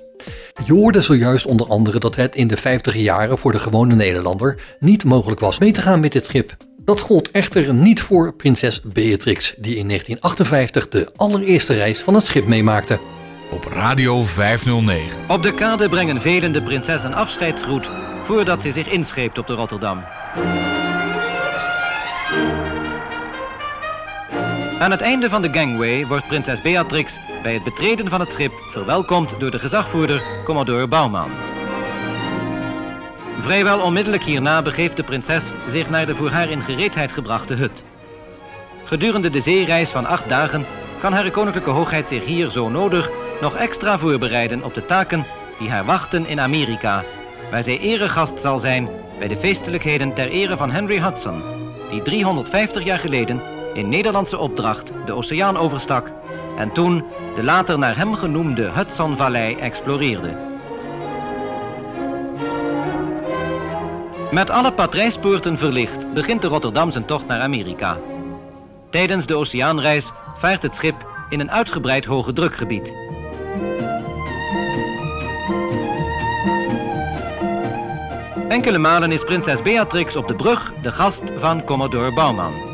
[0.64, 4.76] Je hoorde zojuist onder andere dat het in de 50 jaren voor de gewone Nederlander
[4.78, 6.56] niet mogelijk was mee te gaan met dit schip.
[6.85, 12.26] Dat gold echter niet voor prinses Beatrix, die in 1958 de allereerste reis van het
[12.26, 13.00] schip meemaakte.
[13.50, 15.20] Op Radio 509.
[15.28, 17.90] Op de kade brengen velen de prinses een afscheidsgroet
[18.24, 20.04] voordat ze zich inscheept op de Rotterdam.
[24.82, 28.52] Aan het einde van de gangway wordt prinses Beatrix bij het betreden van het schip
[28.70, 31.30] verwelkomd door de gezagvoerder Commodore Bouwman.
[33.38, 37.84] Vrijwel onmiddellijk hierna begeeft de prinses zich naar de voor haar in gereedheid gebrachte hut.
[38.84, 40.66] Gedurende de zeereis van acht dagen
[41.00, 45.26] kan haar koninklijke hoogheid zich hier zo nodig nog extra voorbereiden op de taken
[45.58, 47.04] die haar wachten in Amerika,
[47.50, 51.42] waar zij eregast zal zijn bij de feestelijkheden ter ere van Henry Hudson,
[51.90, 56.12] die 350 jaar geleden in Nederlandse opdracht de oceaan overstak
[56.56, 57.04] en toen
[57.35, 60.50] de later naar hem genoemde Hudsonvallei exploreerde.
[64.30, 67.98] Met alle patrijspoorten verlicht begint de Rotterdam zijn tocht naar Amerika.
[68.90, 72.92] Tijdens de oceaanreis vaart het schip in een uitgebreid hoge drukgebied.
[78.48, 82.71] Enkele malen is prinses Beatrix op de brug de gast van Commodore Bouwman.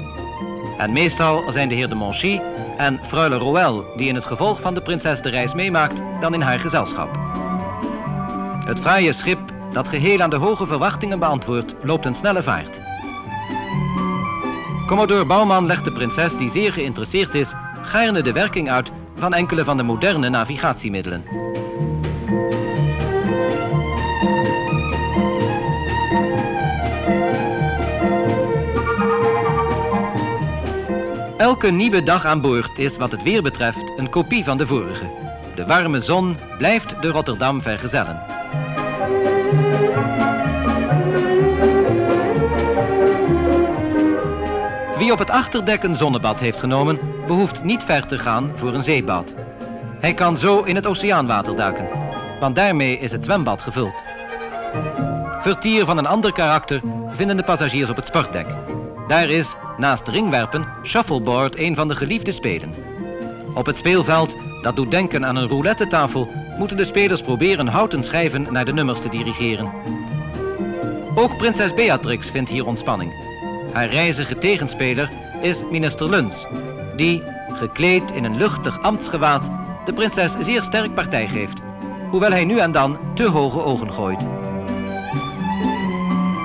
[0.79, 2.41] En meestal zijn de heer de Monchy
[2.77, 6.41] en freule Roel, die in het gevolg van de prinses de reis meemaakt, dan in
[6.41, 7.09] haar gezelschap.
[8.65, 9.39] Het fraaie schip,
[9.73, 12.81] dat geheel aan de hoge verwachtingen beantwoordt, loopt een snelle vaart.
[14.87, 19.65] Commodore Bouwman legt de prinses, die zeer geïnteresseerd is, gaarne de werking uit van enkele
[19.65, 21.25] van de moderne navigatiemiddelen.
[31.39, 35.11] Elke nieuwe dag aan boord is wat het weer betreft een kopie van de vorige.
[35.55, 38.23] De warme zon blijft de Rotterdam vergezellen.
[44.99, 48.85] Wie op het achterdek een zonnebad heeft genomen, behoeft niet ver te gaan voor een
[48.85, 49.35] zeebad.
[50.01, 51.89] Hij kan zo in het oceaanwater duiken,
[52.41, 54.05] want daarmee is het zwembad gevuld.
[55.41, 58.47] Vertier van een ander karakter vinden de passagiers op het sportdek.
[59.09, 62.75] Daar is, naast ringwerpen, shuffleboard een van de geliefde spelen.
[63.55, 68.03] Op het speelveld, dat doet denken aan een roulette tafel, moeten de spelers proberen houten
[68.03, 69.73] schijven naar de nummers te dirigeren.
[71.15, 73.13] Ook prinses Beatrix vindt hier ontspanning.
[73.73, 75.11] Haar reizige tegenspeler
[75.43, 76.47] is minister Luns,
[76.97, 79.51] die, gekleed in een luchtig ambtsgewaad,
[79.85, 81.59] de prinses zeer sterk partij geeft,
[82.11, 84.27] hoewel hij nu en dan te hoge ogen gooit.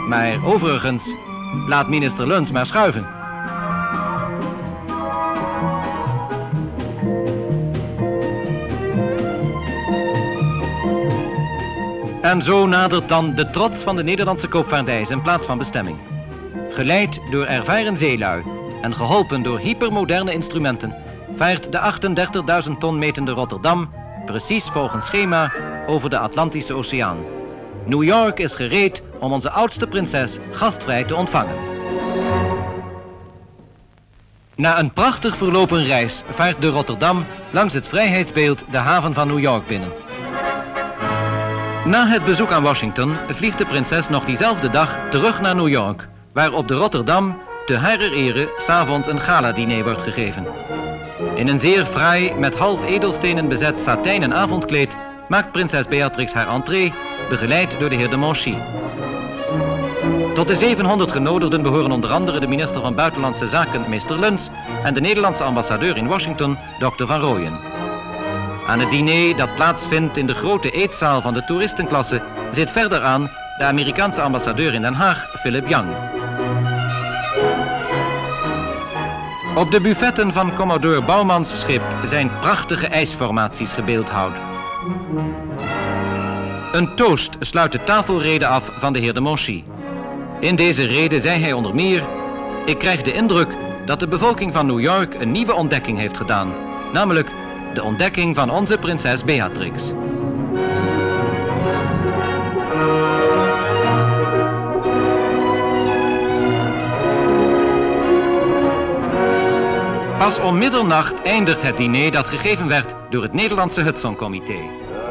[0.07, 1.09] Maar overigens,
[1.67, 3.22] laat minister Luns maar schuiven.
[12.23, 15.97] En zo nadert dan de trots van de Nederlandse koopvaardij zijn plaats van bestemming.
[16.69, 18.43] Geleid door ervaren zeelui
[18.81, 20.95] en geholpen door hypermoderne instrumenten,
[21.35, 21.79] vaart de
[22.69, 23.89] 38.000 ton metende Rotterdam
[24.25, 25.53] precies volgens schema
[25.87, 27.17] over de Atlantische Oceaan.
[27.85, 31.55] New York is gereed om onze oudste prinses gastvrij te ontvangen.
[34.55, 39.39] Na een prachtig verlopen reis vaart de Rotterdam langs het vrijheidsbeeld de haven van New
[39.39, 40.02] York binnen.
[41.85, 46.07] Na het bezoek aan Washington vliegt de prinses nog diezelfde dag terug naar New York,
[46.33, 50.47] waar op de Rotterdam te harer ere s'avonds een gala-diner wordt gegeven.
[51.35, 54.95] In een zeer fraai, met half edelstenen bezet satijnen avondkleed
[55.27, 56.93] maakt prinses Beatrix haar entree,
[57.29, 58.55] begeleid door de heer de Monchy.
[60.33, 64.19] Tot de 700 genodigden behoren onder andere de minister van Buitenlandse Zaken, Mr.
[64.19, 64.49] Luns,
[64.83, 67.05] en de Nederlandse ambassadeur in Washington, Dr.
[67.05, 67.82] Van Rooyen.
[68.67, 72.21] Aan het diner dat plaatsvindt in de grote eetzaal van de toeristenklasse
[72.51, 75.87] zit verder aan de Amerikaanse ambassadeur in Den Haag, Philip Young.
[79.55, 84.35] Op de buffetten van Commodore Bouwmans schip zijn prachtige ijsformaties gebeeldhouwd.
[86.71, 89.63] Een toast sluit de tafelrede af van de heer de Monchy.
[90.39, 92.03] In deze rede zei hij onder meer...
[92.65, 96.53] Ik krijg de indruk dat de bevolking van New York een nieuwe ontdekking heeft gedaan.
[96.93, 97.29] Namelijk
[97.73, 99.83] de ontdekking van onze prinses Beatrix.
[110.17, 114.57] Pas om middernacht eindigt het diner dat gegeven werd door het Nederlandse Hudson-comité.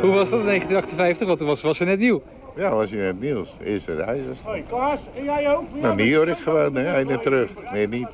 [0.00, 1.26] Hoe was dat in 1958?
[1.26, 2.22] Want toen was, was je net nieuw.
[2.56, 3.56] Ja, was je net nieuws.
[3.64, 4.20] Eerste reis.
[4.44, 5.64] Hoi Klaas, en jij ook?
[5.80, 7.50] Nou, New York gewoon, hè, heen en terug.
[7.72, 8.08] Meer niet.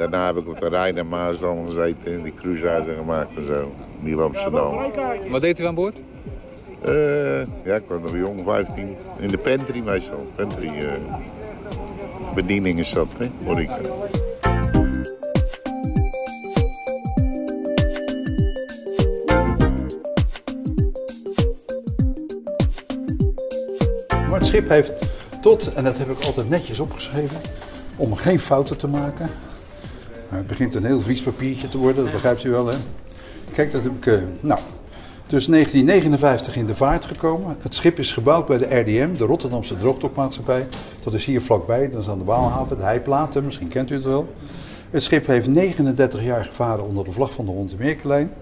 [0.00, 3.72] Daarna heb ik op de Rijn en Maasdam gezeten en die cruisereizen gemaakt en zo.
[4.00, 4.92] Nieuw Amsterdam.
[5.30, 6.02] Wat deed u aan boord?
[6.82, 8.96] Eh, ja, ik was nog jong, 15.
[9.18, 10.26] In de pantry meestal.
[10.36, 10.66] Pantry.
[10.66, 10.92] eh
[12.34, 13.78] bediening is dat, hè, horeca.
[24.08, 24.92] Maar het schip heeft
[25.40, 27.36] tot, en dat heb ik altijd netjes opgeschreven,
[27.96, 29.30] om geen fouten te maken.
[30.30, 32.76] Het begint een heel vies papiertje te worden, dat begrijpt u wel hè.
[33.52, 34.60] Kijk, dat heb ik, eh, nou,
[35.26, 37.56] dus 1959 in de vaart gekomen.
[37.60, 40.66] Het schip is gebouwd bij de RDM, de Rotterdamse Droogdokmaatschappij.
[41.02, 44.04] Dat is hier vlakbij, dat is aan de Waalhaven, de Heiplaten, misschien kent u het
[44.04, 44.32] wel.
[44.90, 48.32] Het schip heeft 39 jaar gevaren onder de vlag van de Hond Meerkelijn.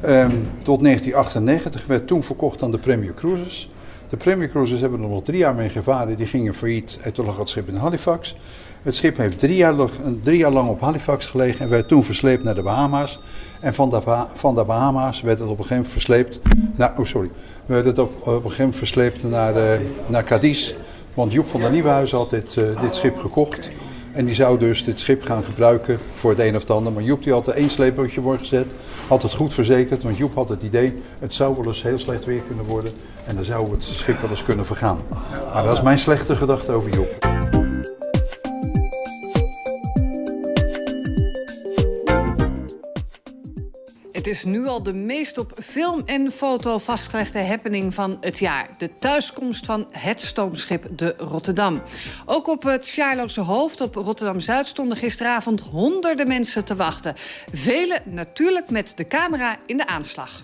[0.00, 0.30] Ehm,
[0.62, 3.68] tot 1998 werd toen verkocht aan de Premier Cruises.
[4.14, 6.16] De Premier Cruises hebben er nog drie jaar mee gevaren.
[6.16, 8.36] Die gingen failliet en toen lag het schip in Halifax.
[8.82, 9.74] Het schip heeft drie jaar,
[10.22, 13.20] jaar lang op Halifax gelegen en werd toen versleept naar de Bahama's.
[13.60, 14.00] En van de,
[14.34, 16.40] van de Bahama's werd het op een gegeven moment versleept
[16.76, 17.30] naar, oh sorry,
[17.66, 20.74] werd het op, op een gegeven moment versleept naar, eh, naar Cadiz.
[21.14, 23.70] Want Joep van der Nieuwenhuizen had dit, eh, dit schip gekocht.
[24.12, 26.92] En die zou dus dit schip gaan gebruiken voor het een of het ander.
[26.92, 28.66] Maar Joep die had er één sleepbootje voor gezet.
[29.08, 30.02] Had het goed verzekerd.
[30.02, 32.92] Want Joep had het idee, het zou wel eens heel slecht weer kunnen worden.
[33.26, 34.98] En dan zou het schip wel eens kunnen vergaan.
[35.52, 37.53] Maar dat is mijn slechte gedachte over Joep.
[44.24, 48.68] Het is nu al de meest op film en foto vastgelegde happening van het jaar.
[48.78, 51.82] De thuiskomst van het stoomschip de Rotterdam.
[52.26, 57.14] Ook op het Sjaarloze Hoofd op Rotterdam-Zuid stonden gisteravond honderden mensen te wachten.
[57.52, 60.42] Velen natuurlijk met de camera in de aanslag.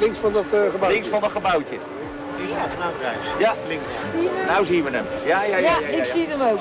[0.00, 0.90] Links van dat uh, gebouw.
[0.90, 1.78] Links van dat gebouwtje.
[3.38, 3.84] Ja, links.
[4.46, 5.04] Nou zien we hem.
[5.26, 5.78] Ja, ja, ja.
[5.80, 6.04] ja, ja, ja.
[6.04, 6.60] zie hem ook.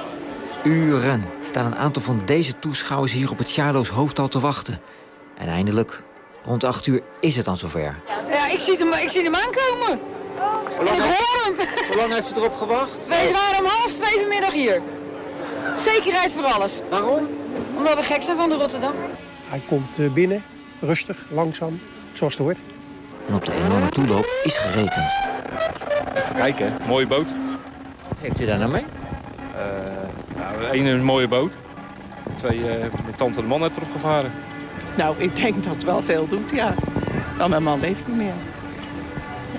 [0.63, 4.79] Uren staan een aantal van deze toeschouwers hier op het Sjaarloos Hoofdal te wachten.
[5.37, 6.01] En eindelijk,
[6.45, 7.95] rond 8 uur, is het dan zover.
[8.29, 9.99] Ja, ik zie hem, ik zie hem aankomen.
[10.79, 11.55] Ik hoor hem.
[11.87, 12.89] hoe lang heeft u erop gewacht?
[13.07, 14.81] Wij waren om half twee vanmiddag hier.
[15.75, 16.81] Zekerheid voor alles.
[16.89, 17.27] Waarom?
[17.77, 18.93] Omdat we gek zijn van de Rotterdam.
[19.47, 20.43] Hij komt eh, binnen,
[20.79, 21.79] rustig, langzaam,
[22.13, 22.59] zoals het hoort.
[23.27, 25.13] En op de enorme toeloop is gerekend.
[26.15, 27.29] Even kijken, mooie boot.
[28.07, 28.83] Wat heeft u daar nou mee?
[28.83, 29.61] Uh,
[30.37, 31.57] nou, één een mooie boot.
[32.35, 34.31] Twee, uh, mijn tante de man heeft erop gevaren.
[34.97, 36.73] Nou, ik denk dat het wel veel doet, ja.
[37.37, 38.33] Want mijn man leeft niet meer.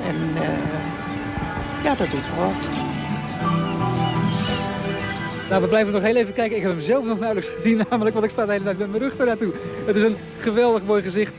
[0.07, 2.69] En uh, ja, dat doet wel wat.
[5.49, 6.57] Nou, we blijven nog heel even kijken.
[6.57, 8.91] Ik heb hem zelf nog nauwelijks gezien, namelijk, want ik sta de hele tijd met
[8.91, 9.53] mijn rug ernaartoe.
[9.87, 11.35] Het is een geweldig mooi gezicht.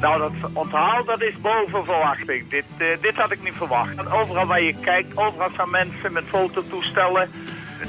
[0.00, 2.48] Nou, dat onthaal dat is boven verwachting.
[2.48, 4.12] Dit, uh, dit had ik niet verwacht.
[4.12, 7.30] Overal waar je kijkt, overal staan mensen met fototoestellen.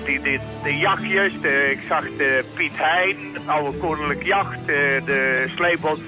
[0.05, 5.45] Die, die, de jachtjes, de, ik zag de Piet Hein, oude koninklijk jacht, de, de
[5.55, 5.99] sleepboot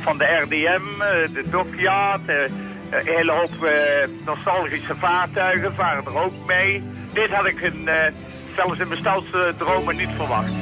[0.00, 0.98] van de RDM,
[1.32, 3.70] de Dokjaat, een hele hoop uh,
[4.24, 6.82] nostalgische vaartuigen varen er ook mee.
[7.12, 7.88] Dit had ik in,
[8.56, 10.52] zelfs in mijn stoutste dromen niet verwacht.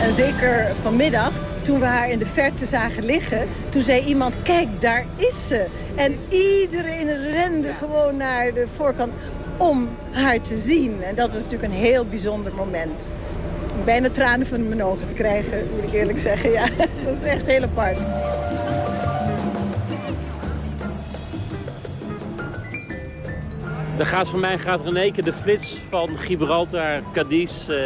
[0.00, 4.80] En zeker vanmiddag, toen we haar in de verte zagen liggen, toen zei iemand, kijk,
[4.80, 5.66] daar is ze.
[5.96, 9.12] En iedereen rende gewoon naar de voorkant
[9.56, 11.02] om haar te zien.
[11.02, 13.14] En dat was natuurlijk een heel bijzonder moment.
[13.84, 16.50] Bijna tranen van mijn ogen te krijgen, moet ik eerlijk zeggen.
[16.50, 16.66] Ja,
[17.04, 17.98] dat is echt heel apart.
[23.96, 27.76] Dan gaat voor mij gaat keer de flits van Gibraltar, Cadiz, uh,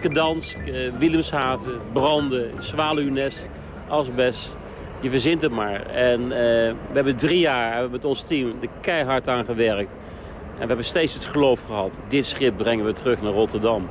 [0.00, 3.46] Gdansk, uh, Willemshaven, Branden, Zwaluwnest,
[3.88, 4.56] Asbest.
[5.00, 5.86] Je verzint het maar.
[5.86, 9.92] En uh, we hebben drie jaar hebben met ons team er keihard aan gewerkt.
[10.54, 11.98] En we hebben steeds het geloof gehad.
[12.08, 13.88] Dit schip brengen we terug naar Rotterdam.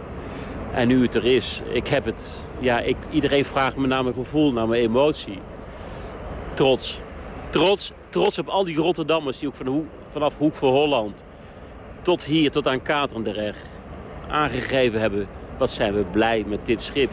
[0.73, 2.45] En nu het er is, ik heb het...
[2.60, 5.39] Ja, ik, iedereen vraagt me naar mijn gevoel, naar mijn emotie.
[6.54, 6.99] Trots.
[7.49, 11.23] Trots, trots op al die Rotterdammers die ook van vanaf Hoek van Holland...
[12.02, 13.65] tot hier, tot aan Katendrecht...
[14.30, 15.28] aangegeven hebben...
[15.58, 17.10] wat zijn we blij met dit schip.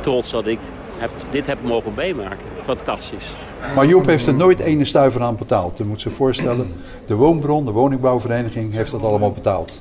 [0.00, 0.58] Trots dat ik
[0.98, 2.38] heb, dit heb mogen meemaken.
[2.64, 3.34] Fantastisch.
[3.74, 5.78] Maar Joep heeft er nooit ene stuiver aan betaald.
[5.78, 6.72] Je moet zich voorstellen,
[7.06, 9.80] de woonbron, de woningbouwvereniging, heeft dat allemaal betaald.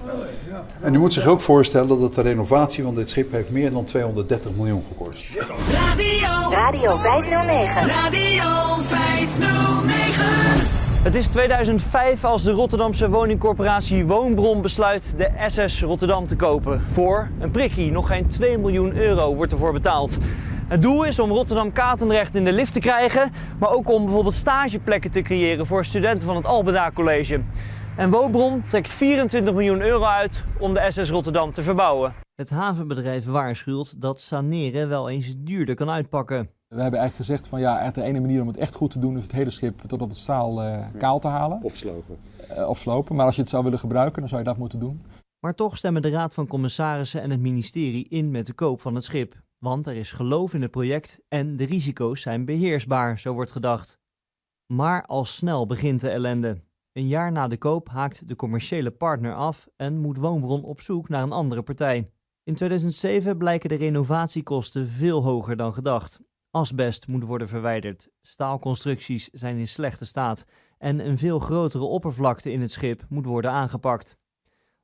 [0.82, 3.84] En u moet zich ook voorstellen dat de renovatie van dit schip heeft meer dan
[3.84, 5.24] 230 miljoen gekost.
[5.72, 6.52] Radio.
[6.52, 7.88] Radio 509.
[7.88, 10.76] Radio 509.
[11.04, 16.82] Het is 2005 als de Rotterdamse woningcorporatie Woonbron besluit de SS Rotterdam te kopen.
[16.92, 20.18] Voor een prikkie, nog geen 2 miljoen euro wordt ervoor betaald.
[20.68, 25.12] Het doel is om Rotterdam-Katendrecht in de lift te krijgen, maar ook om bijvoorbeeld stageplekken
[25.12, 27.42] te creëren voor studenten van het Albeda College.
[27.98, 32.14] En Woonbron trekt 24 miljoen euro uit om de SS Rotterdam te verbouwen.
[32.36, 36.50] Het havenbedrijf waarschuwt dat saneren wel eens duurder kan uitpakken.
[36.68, 39.18] We hebben eigenlijk gezegd van ja, de ene manier om het echt goed te doen
[39.18, 41.60] is het hele schip tot op het staal uh, kaal te halen.
[41.62, 42.18] Of slopen.
[42.52, 44.80] Uh, of slopen, maar als je het zou willen gebruiken, dan zou je dat moeten
[44.80, 45.02] doen.
[45.40, 48.96] Maar toch stemmen de Raad van Commissarissen en het ministerie in met de koop van
[48.96, 49.44] het schip.
[49.58, 54.00] Want er is geloof in het project en de risico's zijn beheersbaar, zo wordt gedacht.
[54.74, 56.64] Maar al snel begint de ellende.
[56.92, 61.10] Een jaar na de koop haakt de commerciële partner af en moet Woonbron op zoek
[61.10, 62.12] naar een andere partij.
[62.44, 66.20] In 2007 blijken de renovatiekosten veel hoger dan gedacht.
[66.52, 70.46] Asbest moet worden verwijderd, staalconstructies zijn in slechte staat
[70.78, 74.18] en een veel grotere oppervlakte in het schip moet worden aangepakt.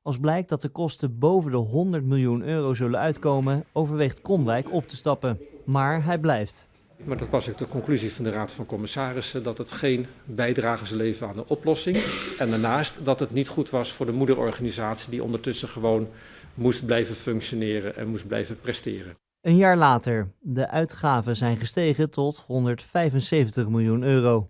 [0.03, 4.87] Als blijkt dat de kosten boven de 100 miljoen euro zullen uitkomen, overweegt Kromwijk op
[4.87, 5.39] te stappen.
[5.65, 6.67] Maar hij blijft.
[7.03, 10.85] Maar dat was ook de conclusie van de Raad van Commissarissen: dat het geen bijdrage
[10.85, 11.97] zou leveren aan de oplossing.
[12.37, 16.07] En daarnaast dat het niet goed was voor de moederorganisatie, die ondertussen gewoon
[16.53, 19.13] moest blijven functioneren en moest blijven presteren.
[19.41, 24.49] Een jaar later, de uitgaven zijn gestegen tot 175 miljoen euro.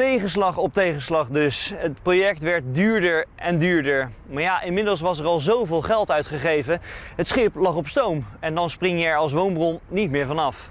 [0.00, 1.72] Tegenslag op tegenslag dus.
[1.74, 4.10] Het project werd duurder en duurder.
[4.26, 6.80] Maar ja, inmiddels was er al zoveel geld uitgegeven.
[7.16, 10.70] Het schip lag op stoom en dan spring je er als woonbron niet meer vanaf.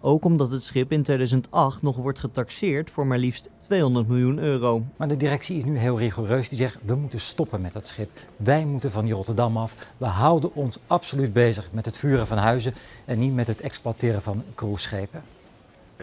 [0.00, 4.82] Ook omdat het schip in 2008 nog wordt getaxeerd voor maar liefst 200 miljoen euro.
[4.96, 6.48] Maar de directie is nu heel rigoureus.
[6.48, 8.10] Die zegt, we moeten stoppen met dat schip.
[8.36, 9.74] Wij moeten van die Rotterdam af.
[9.96, 12.74] We houden ons absoluut bezig met het vuren van huizen...
[13.04, 15.22] en niet met het exploiteren van cruiseschepen.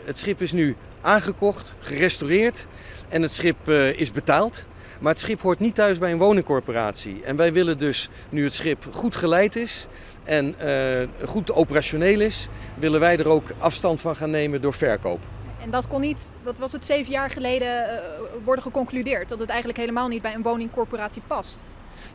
[0.03, 2.65] Het schip is nu aangekocht, gerestaureerd
[3.09, 4.65] en het schip uh, is betaald.
[4.99, 7.23] Maar het schip hoort niet thuis bij een woningcorporatie.
[7.23, 9.87] En wij willen dus, nu het schip goed geleid is
[10.23, 15.19] en uh, goed operationeel is, willen wij er ook afstand van gaan nemen door verkoop.
[15.61, 17.99] En dat kon niet, wat was het, zeven jaar geleden uh,
[18.43, 19.29] worden geconcludeerd?
[19.29, 21.63] Dat het eigenlijk helemaal niet bij een woningcorporatie past.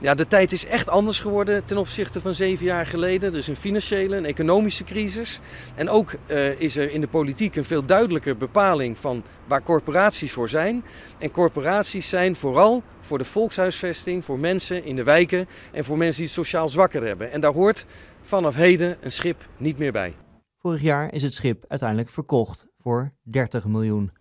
[0.02, 3.32] Ja, de tijd is echt anders geworden ten opzichte van zeven jaar geleden.
[3.32, 5.40] Er is een financiële, een economische crisis.
[5.74, 10.32] En ook uh, is er in de politiek een veel duidelijker bepaling van waar corporaties
[10.32, 10.84] voor zijn.
[11.18, 16.16] En corporaties zijn vooral voor de volkshuisvesting, voor mensen in de wijken en voor mensen
[16.16, 17.32] die het sociaal zwakker hebben.
[17.32, 17.86] En daar hoort
[18.22, 20.14] vanaf heden een schip niet meer bij.
[20.58, 24.12] Vorig jaar is het schip uiteindelijk verkocht voor 30 miljoen.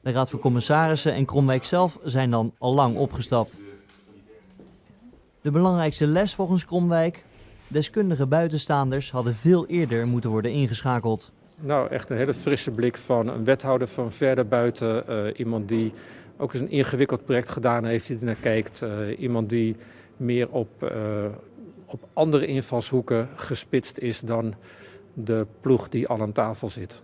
[0.00, 3.60] De Raad van Commissarissen en Kromwijk zelf zijn dan al lang opgestapt.
[5.40, 7.24] De belangrijkste les volgens Kromwijk?
[7.68, 11.32] Deskundige buitenstaanders hadden veel eerder moeten worden ingeschakeld.
[11.60, 15.04] Nou, echt een hele frisse blik van een wethouder van verder buiten.
[15.08, 15.92] Uh, iemand die
[16.36, 18.82] ook eens een ingewikkeld project gedaan heeft, die er naar kijkt.
[18.82, 19.76] Uh, iemand die
[20.16, 20.90] meer op, uh,
[21.86, 24.54] op andere invalshoeken gespitst is dan
[25.14, 27.02] de ploeg die al aan tafel zit.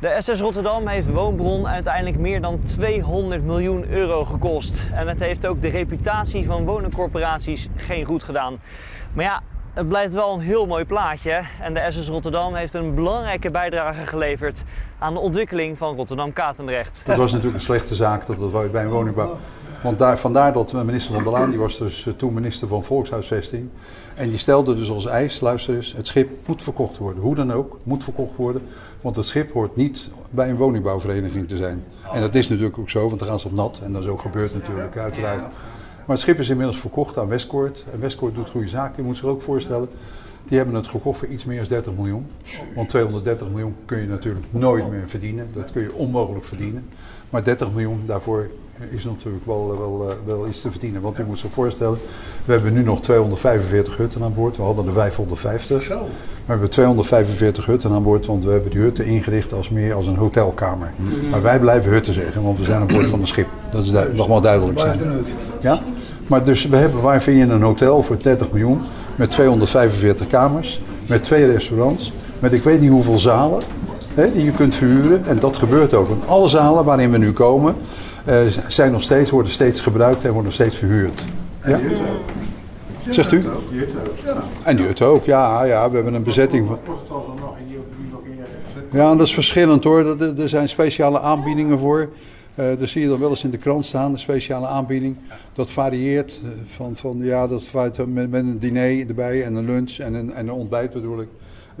[0.00, 4.90] De SS Rotterdam heeft Woonbron uiteindelijk meer dan 200 miljoen euro gekost.
[4.94, 8.60] En het heeft ook de reputatie van woningcorporaties geen goed gedaan.
[9.12, 9.40] Maar ja,
[9.74, 11.40] het blijft wel een heel mooi plaatje.
[11.60, 14.64] En de SS Rotterdam heeft een belangrijke bijdrage geleverd
[14.98, 17.02] aan de ontwikkeling van Rotterdam-Katendrecht.
[17.06, 19.38] Het was natuurlijk een slechte zaak dat het bij een woningbouw
[19.82, 22.84] want daar, vandaar dat minister van der Laan, die was dus eh, toen minister van
[22.84, 23.68] Volkshuisvesting.
[24.14, 27.22] En die stelde dus als eis, luister eens, het schip moet verkocht worden.
[27.22, 28.62] Hoe dan ook, moet verkocht worden.
[29.00, 31.84] Want het schip hoort niet bij een woningbouwvereniging te zijn.
[32.12, 33.80] En dat is natuurlijk ook zo, want dan gaan ze op nat.
[33.84, 35.40] En dat is ook gebeurd natuurlijk, uiteraard.
[35.40, 37.84] Maar het schip is inmiddels verkocht aan Westcourt.
[37.92, 39.88] En Westcourt doet goede zaken, je moet zich ook voorstellen.
[40.44, 42.26] Die hebben het gekocht voor iets meer dan 30 miljoen.
[42.74, 45.48] Want 230 miljoen kun je natuurlijk nooit meer verdienen.
[45.54, 46.88] Dat kun je onmogelijk verdienen.
[47.30, 48.50] Maar 30 miljoen daarvoor
[48.88, 51.00] is natuurlijk wel, wel, wel iets te verdienen.
[51.00, 51.98] Want u moet zich voorstellen,
[52.44, 54.56] we hebben nu nog 245 hutten aan boord.
[54.56, 55.82] We hadden er 550.
[55.82, 55.98] Zo.
[56.44, 60.06] We hebben 245 hutten aan boord, want we hebben die hutten ingericht als meer als
[60.06, 60.92] een hotelkamer.
[61.30, 63.48] Maar wij blijven hutten zeggen, want we zijn aan boord van een schip.
[63.70, 64.98] Dat is nog wel duidelijk zijn.
[65.60, 65.82] Ja?
[66.26, 68.80] Maar dus we hebben, waar vind je een hotel voor 30 miljoen
[69.16, 73.62] met 245 kamers, met twee restaurants, met ik weet niet hoeveel zalen
[74.20, 75.22] hè, die je kunt verhuren.
[75.26, 76.08] En dat gebeurt ook.
[76.08, 77.74] Want alle zalen waarin we nu komen,
[78.28, 78.36] uh,
[78.68, 81.22] zijn nog steeds, worden steeds gebruikt en worden nog steeds verhuurd.
[81.64, 81.78] Ja?
[83.10, 83.42] Zegt u?
[84.62, 85.88] En die hut ook, ja, ja.
[85.90, 86.78] We hebben een bezetting van...
[88.92, 90.04] Ja, dat is verschillend hoor.
[90.04, 92.08] Dat- Er zijn speciale aanbiedingen voor.
[92.54, 95.16] Eh daar zie je dan wel eens in de krant staan, een speciale aanbieding.
[95.52, 99.64] Dat varieert eh, van, van ja, dat varieert met, met een diner erbij en een
[99.64, 101.28] lunch en een, en een ontbijt bedoel ik.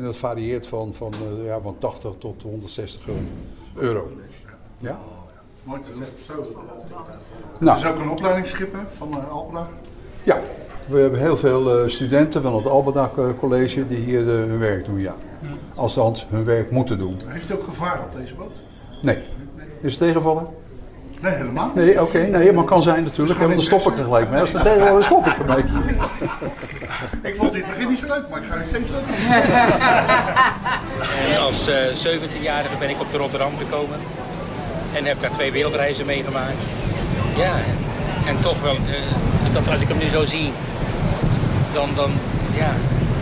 [0.00, 3.08] En dat varieert van, van, eh, ja, van 80 tot 160
[3.74, 4.10] euro.
[4.78, 4.98] Ja?
[5.62, 6.02] Mooi te doen.
[7.58, 7.78] Nou.
[7.78, 9.08] Het is ook een opleidingsschip hè, van
[9.52, 9.60] uh.
[10.22, 10.40] Ja,
[10.88, 14.84] we hebben heel veel eh, studenten van het Albeda eh, College die hier hun werk
[14.84, 15.14] doen, ja.
[15.74, 17.16] Althans, hun werk moeten doen.
[17.26, 18.58] Heeft u ook gevaar op deze boot?
[19.02, 19.18] Nee.
[19.80, 20.46] Is het tegenvallen?
[21.20, 21.70] Nee, helemaal.
[21.74, 22.18] Nee, oké.
[22.18, 23.38] Nee, maar kan zijn natuurlijk.
[23.38, 24.40] Maar dan stop ik er gelijk mee.
[24.40, 25.64] Als het is, stop ik ermee.
[27.22, 29.02] Ik vond het in het begin niet zo leuk, maar ik ga het steeds leuk
[31.34, 33.98] En als eh 17-jarige ben ik op de Rotterdam gekomen.
[34.94, 36.62] En heb daar twee wereldreizen meegemaakt.
[37.36, 37.54] Ja,
[38.26, 40.50] en toch wel, eh, dat, als ik hem nu zo zie,
[41.72, 42.10] dan, dan,
[42.56, 42.72] ja,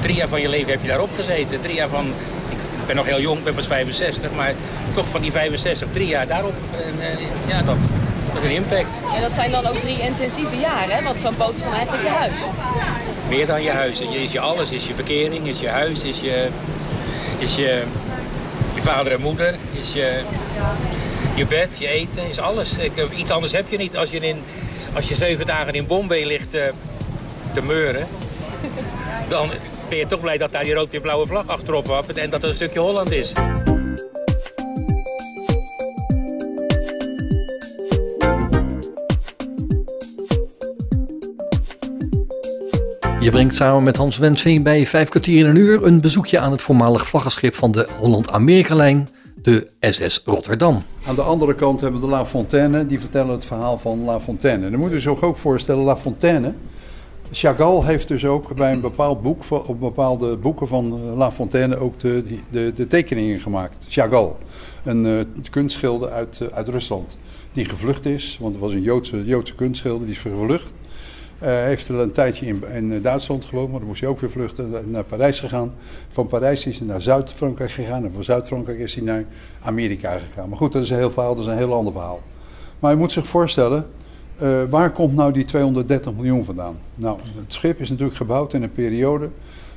[0.01, 1.61] drie jaar van je leven heb je daarop gezeten.
[1.61, 2.07] Drie jaar van,
[2.89, 4.53] ben nog heel jong, ik ben pas 65, maar
[4.93, 6.55] toch van die 65, drie jaar daarop.
[6.73, 7.77] En, eh, ja, dat,
[8.33, 8.89] dat is een impact.
[9.15, 11.03] En dat zijn dan ook drie intensieve jaren, hè?
[11.03, 12.39] want zo'n boot is dan eigenlijk je huis.
[13.29, 13.99] Meer dan je huis.
[13.99, 14.71] Je is je alles.
[14.71, 16.49] Is je verkering, is je huis, is je,
[17.39, 17.83] is je,
[18.75, 20.21] je vader en moeder, is je,
[21.35, 22.73] je bed, je eten, is alles.
[22.73, 24.43] Ik, eh, iets anders heb je niet als je, in,
[24.95, 26.63] als je zeven dagen in Bombay ligt eh,
[27.55, 28.07] te meuren.
[29.29, 29.51] Dan
[29.89, 32.43] ben je toch blij dat daar die rood en blauwe vlag achterop wappert en dat
[32.43, 33.33] er een stukje Holland is.
[43.21, 46.51] Je brengt samen met Hans Wensveen bij vijf kwartier in een uur een bezoekje aan
[46.51, 49.09] het voormalig vlaggenschip van de Holland-Amerika-lijn,
[49.43, 50.83] de SS Rotterdam.
[51.07, 54.21] Aan de andere kant hebben we de La Fontaine, die vertellen het verhaal van La
[54.21, 54.65] Fontaine.
[54.65, 56.53] En dan moet je zich ook voorstellen, La Fontaine.
[57.33, 61.77] Chagall heeft dus ook bij een bepaald boek, op bepaalde boeken van eh, La Fontaine
[61.77, 63.85] ook de, de, tekeningen gemaakt.
[63.89, 64.31] Chagall,
[64.85, 67.19] een eh, kunstschilder uit, eh, uit Rusland,
[67.53, 70.73] die gevlucht is, want het was een Joodse, Joodse kunstschilder, die is gevlucht.
[71.39, 74.31] Eh, heeft er een tijdje in, in Duitsland gewoond, maar dan moest hij ook weer
[74.31, 74.91] vluchten.
[74.91, 75.73] Naar Parijs gegaan.
[76.11, 78.05] Van Parijs is hij naar Zuid-Frankrijk gegaan.
[78.05, 79.25] En van Zuid-Frankrijk is hij naar
[79.63, 80.49] Amerika gegaan.
[80.49, 82.21] Maar goed, dat is een heel verhaal, dat is een heel ander verhaal.
[82.79, 83.87] Maar je moet zich voorstellen,
[84.39, 86.79] eh, waar komt nou die 230 miljoen vandaan?
[86.95, 89.29] Nou, het schip is natuurlijk gebouwd in een periode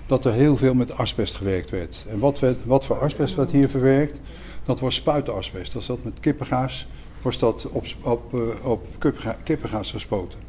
[0.05, 2.05] dat er heel veel met asbest gewerkt werd.
[2.09, 4.19] En wat, wat voor asbest werd hier verwerkt?
[4.65, 5.73] Dat was spuitasbest.
[5.73, 6.87] Dat zat met kippengaas,
[7.21, 10.39] was dat op, op, eh, op kippenga- kippengaas gespoten.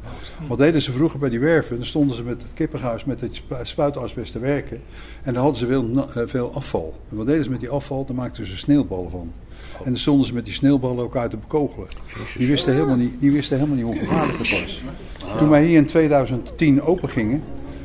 [0.47, 1.77] Wat deden ze vroeger bij die werven?
[1.77, 4.81] Dan stonden ze met het kippengaas, met het spu- spuitasbest te werken.
[5.23, 6.93] En dan hadden ze veel, eh, veel afval.
[7.09, 8.05] En wat deden ze met die afval?
[8.05, 9.31] Daar maakten ze sneeuwballen van.
[9.77, 11.87] En dan stonden ze met die sneeuwballen elkaar te bekogelen.
[12.37, 14.81] Die wisten helemaal niet, die wisten helemaal niet hoe gevaarlijk het was.
[15.37, 17.43] Toen wij hier in 2010 open gingen,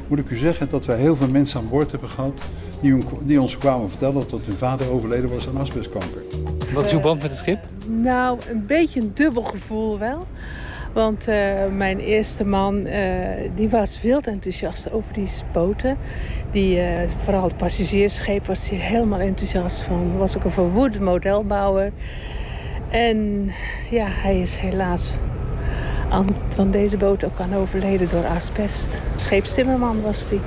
[0.09, 2.39] moet ik u zeggen dat wij heel veel mensen aan boord hebben gehad
[2.81, 6.23] die, hun- die ons kwamen vertellen dat hun vader overleden was aan asbestkanker.
[6.75, 7.59] Wat is uw band met het schip?
[7.87, 10.27] Nou, een beetje een dubbel gevoel wel.
[10.99, 13.03] Want eh, mijn eerste man, eh,
[13.55, 15.97] die was wild enthousiast over die boten.
[16.51, 20.17] Die, eh, vooral het passagiersscheep was hij helemaal enthousiast van.
[20.17, 21.93] Was ook een verwoede modelbouwer.
[22.91, 23.51] En
[23.91, 25.11] ja, hij is helaas
[26.11, 29.01] aan, van deze boot ook aan overleden door asbest.
[29.17, 30.41] Scheepstimmerman was hij.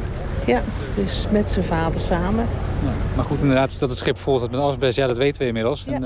[0.45, 0.61] Ja,
[0.95, 2.45] dus met zijn vader samen.
[2.83, 5.47] Ja, maar goed, inderdaad, dat het schip vol zat met asbest, ja, dat weten we
[5.47, 5.85] inmiddels.
[5.85, 6.03] En,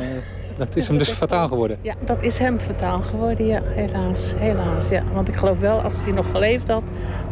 [0.57, 1.77] dat is hem dus fataal geworden.
[1.81, 4.33] Ja, dat is hem fataal geworden, ja, helaas.
[4.37, 5.03] Helaas, ja.
[5.13, 6.83] Want ik geloof wel, als hij nog geleefd had,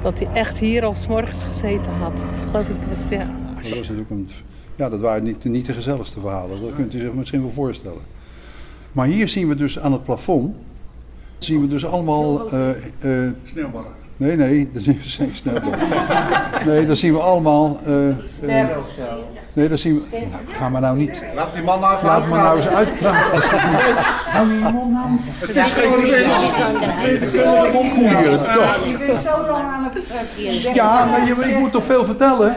[0.02, 2.18] dat hij echt hier al 's morgens gezeten had.
[2.18, 3.30] Dat geloof ik best, ja.
[3.56, 4.30] Dat, was natuurlijk een,
[4.76, 6.62] ja, dat waren niet, niet de gezelligste verhalen.
[6.62, 8.02] Dat kunt u zich misschien wel voorstellen.
[8.92, 10.56] Maar hier zien we dus aan het plafond,
[11.38, 12.52] zien we dus allemaal...
[12.52, 13.92] eh, eh, Sneeuwballen.
[14.18, 15.80] Nee, nee, dat zien we geen sneeuwballen.
[16.66, 17.80] Nee, dat zien we allemaal...
[17.86, 19.04] eh, eh, Sterren of zo.
[19.54, 20.18] Nee, dat zien we...
[20.18, 21.22] Nou, ga maar nou niet...
[21.36, 23.42] Laat die man nou even Laat me nou eens uitpraten.
[24.36, 25.10] Hou je mond nou.
[25.40, 25.90] Het is geen
[27.92, 28.86] Goeie, toch.
[28.86, 30.74] Je bent zo lang aan het.
[30.74, 32.56] Ja, maar je, ik moet toch veel vertellen?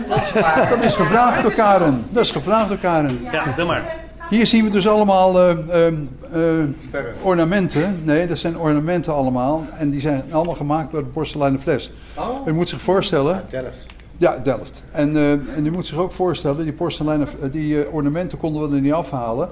[0.69, 2.05] Dat is gevraagd door Karen.
[2.09, 3.21] Dat is gevraagd door Karen.
[3.33, 4.05] Ja, doe maar.
[4.31, 5.87] Hier zien we dus allemaal eh, eh,
[6.33, 6.65] eh,
[7.23, 8.01] ornamenten.
[8.05, 9.65] Nee, dat zijn ornamenten allemaal.
[9.79, 11.91] En die zijn allemaal gemaakt door de porseleinen fles.
[12.15, 12.47] Oh.
[12.47, 13.45] U moet zich voorstellen...
[14.19, 14.83] Ja, Delft.
[14.93, 18.69] En, eh, en u moet zich ook voorstellen, die porseleinen, eh, die eh, ornamenten konden
[18.69, 19.49] we er niet afhalen.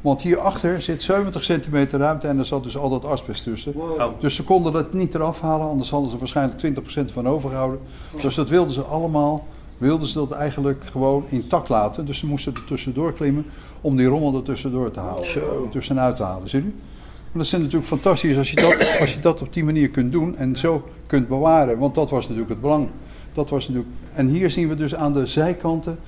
[0.00, 3.74] Want hierachter zit 70 centimeter ruimte en er zat dus al dat asbest tussen.
[4.20, 7.80] Dus ze konden dat niet eraf halen, anders hadden ze waarschijnlijk 20% van overgehouden.
[8.22, 9.46] Dus dat wilden ze allemaal,
[9.78, 12.06] wilden ze dat eigenlijk gewoon intact laten.
[12.06, 13.46] Dus ze moesten er tussendoor klimmen
[13.80, 15.24] om die rommel er tussendoor te halen.
[15.70, 16.74] Tussenuit te halen, ziet u?
[17.32, 20.12] Maar dat is natuurlijk fantastisch als je, dat, als je dat op die manier kunt
[20.12, 21.78] doen en zo kunt bewaren.
[21.78, 22.88] Want dat was natuurlijk het belang.
[23.38, 23.94] Dat was natuurlijk...
[24.14, 25.98] En hier zien we dus aan de zijkanten,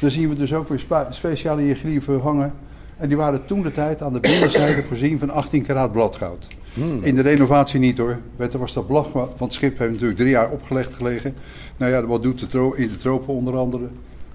[0.00, 2.52] daar zien we dus ook weer speciale hieroglyphen hangen.
[2.96, 6.46] En die waren toen de tijd aan de binnenzijde voorzien van 18 karaat bladgoud.
[6.74, 7.02] Hmm.
[7.02, 8.18] In de renovatie niet hoor.
[8.38, 11.34] Je, was dat blad, want het schip heeft natuurlijk drie jaar opgelegd gelegen.
[11.76, 13.84] Nou ja, wat doet de in de tropen onder andere?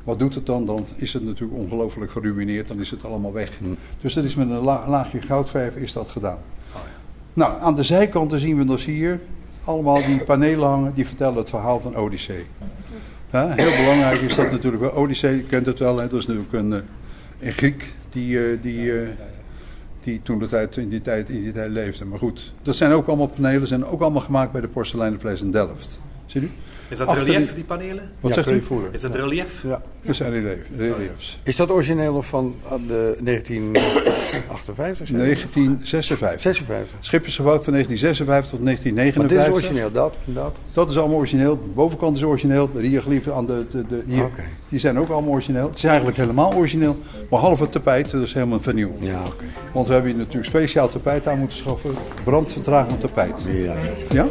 [0.04, 0.66] Wat doet het dan?
[0.66, 3.52] Dan is het natuurlijk ongelooflijk geruineerd, dan is het allemaal weg.
[4.02, 6.38] Dus dat is met een la- laagje goudverf is dat gedaan.
[7.34, 9.20] Nou, aan de zijkanten zien we dus hier
[9.66, 12.46] allemaal die panelen hangen die vertellen het verhaal van Odyssee.
[13.30, 14.92] Heel belangrijk is dat natuurlijk wel.
[14.92, 16.08] Odyssee, kent het wel, hè?
[16.08, 16.80] dat is natuurlijk een, eh,
[17.40, 19.08] een Griek die, eh, die, eh,
[20.04, 22.06] die toen de tijd, in, die tijd, in die tijd leefde.
[22.06, 25.52] Maar goed, dat zijn ook allemaal panelen, zijn ook allemaal gemaakt bij de porseleinenvlees in
[25.52, 26.00] Delft.
[26.88, 28.12] Is dat Achter relief, die- die panelen?
[28.20, 28.64] Wat Ja, zegt u?
[28.92, 29.64] Is dat relief?
[29.64, 31.40] Ja, dat zijn relief, reliefs.
[31.44, 34.98] Is dat origineel nog van uh, de 1958?
[34.98, 35.14] zeg je?
[35.24, 36.42] 1956.
[36.42, 36.98] 56.
[36.98, 39.48] Het schip is gebouwd van 1956 tot Maar dit 1959.
[39.48, 40.56] is origineel, dat, dat.
[40.74, 41.60] Dat is allemaal origineel.
[41.62, 42.72] De bovenkant is origineel.
[42.72, 44.44] De hieroglyphen aan de, de, de hier, Oké.
[44.70, 45.68] die zijn ook allemaal origineel.
[45.68, 46.98] Het is eigenlijk helemaal origineel.
[47.30, 48.98] Behalve het tapijt, dat is helemaal vernieuwd.
[49.02, 49.46] Ja, oké.
[49.74, 51.92] Want we hebben hier natuurlijk speciaal tapijt aan moeten schaffen.
[52.24, 53.44] Brandvertragend tapijt.
[53.48, 53.76] Ja,
[54.10, 54.26] ja.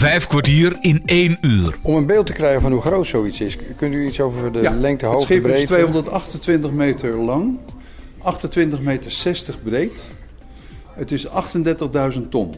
[0.00, 1.78] Vijf kwartier in één uur.
[1.82, 4.60] Om een beeld te krijgen van hoe groot zoiets is, kunt u iets over de
[4.60, 5.66] Ja, lengte, het hoogte, schip is breedte?
[5.66, 7.58] 228 meter lang,
[8.22, 10.02] 28 meter 60 breed.
[10.92, 12.54] Het is 38.000 ton.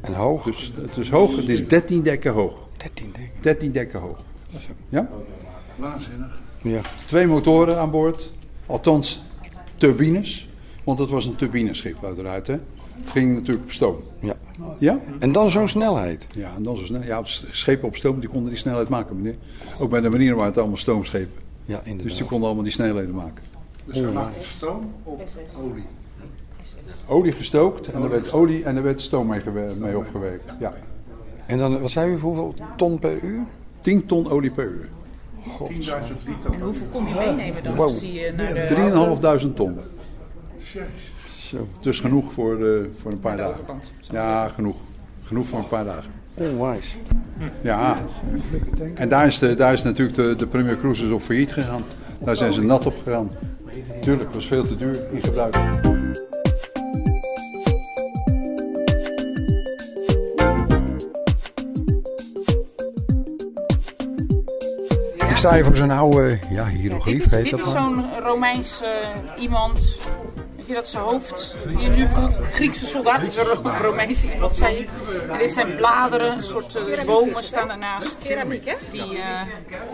[0.00, 0.44] En hoog?
[0.44, 2.68] Dus het is hoog, het is 13 dekken hoog.
[2.76, 3.42] 13 dekken?
[3.42, 4.18] 13 dekken hoog.
[4.88, 5.08] Ja?
[5.76, 6.40] Waanzinnig.
[6.62, 6.80] Ja.
[7.06, 8.30] Twee motoren aan boord,
[8.66, 9.22] althans
[9.76, 10.48] turbines,
[10.84, 12.46] want het was een turbineschip uiteraard.
[12.46, 12.56] Hè?
[13.00, 13.96] Het ging natuurlijk op stoom.
[14.20, 14.34] Ja.
[14.78, 15.00] Ja?
[15.18, 16.26] En dan zo'n snelheid?
[16.34, 17.02] Ja, en dan zo snel.
[17.02, 17.20] Ja,
[17.50, 19.36] schepen op stoom die konden die snelheid maken, meneer.
[19.78, 21.42] Ook bij de marine waren het allemaal stoomschepen.
[21.64, 22.06] Ja, inderdaad.
[22.08, 23.44] Dus die konden allemaal die snelheden maken.
[23.84, 25.22] Dus we maakten stoom op
[25.62, 25.86] olie.
[27.06, 29.40] Olie gestookt en er werd olie en er werd stoom mee,
[29.78, 30.54] mee opgewerkt.
[30.60, 30.74] Ja.
[31.46, 33.42] En dan, wat zei u, hoeveel ton per uur?
[33.80, 34.88] 10 ton olie per uur.
[35.44, 35.74] 10.000
[36.26, 36.52] liter.
[36.52, 37.74] En hoeveel kon je meenemen dan?
[37.74, 37.84] Wow.
[37.84, 39.48] als die, eh, naar de...
[39.48, 39.78] 3.500 ton.
[41.54, 41.68] Zo.
[41.80, 43.64] Dus genoeg voor, eh, voor een paar dagen.
[44.00, 44.76] Ja, genoeg.
[45.22, 46.10] Genoeg voor een paar dagen.
[46.34, 46.96] Onwijs.
[47.62, 47.96] Ja.
[48.94, 51.82] En daar is, de, daar is natuurlijk de, de Premier Cruises op failliet gegaan.
[52.24, 53.30] Daar zijn ze nat op gegaan.
[54.00, 55.56] Tuurlijk, het was veel te duur in gebruik.
[65.28, 68.04] Ik sta hier voor zo'n oude ja, hieroglyf, dit is, heet dit dat is zo'n
[68.22, 69.98] Romeins eh, iemand.
[70.64, 72.36] Weet je dat zijn hoofd hier nu voelt?
[72.52, 74.84] Griekse soldaat, Ro- Romeins, wat zei je?
[75.32, 78.18] En dit zijn bladeren, een soort eh, bomen staan daarnaast.
[78.22, 78.74] Keramiek, hè?
[78.90, 79.40] Die, eh,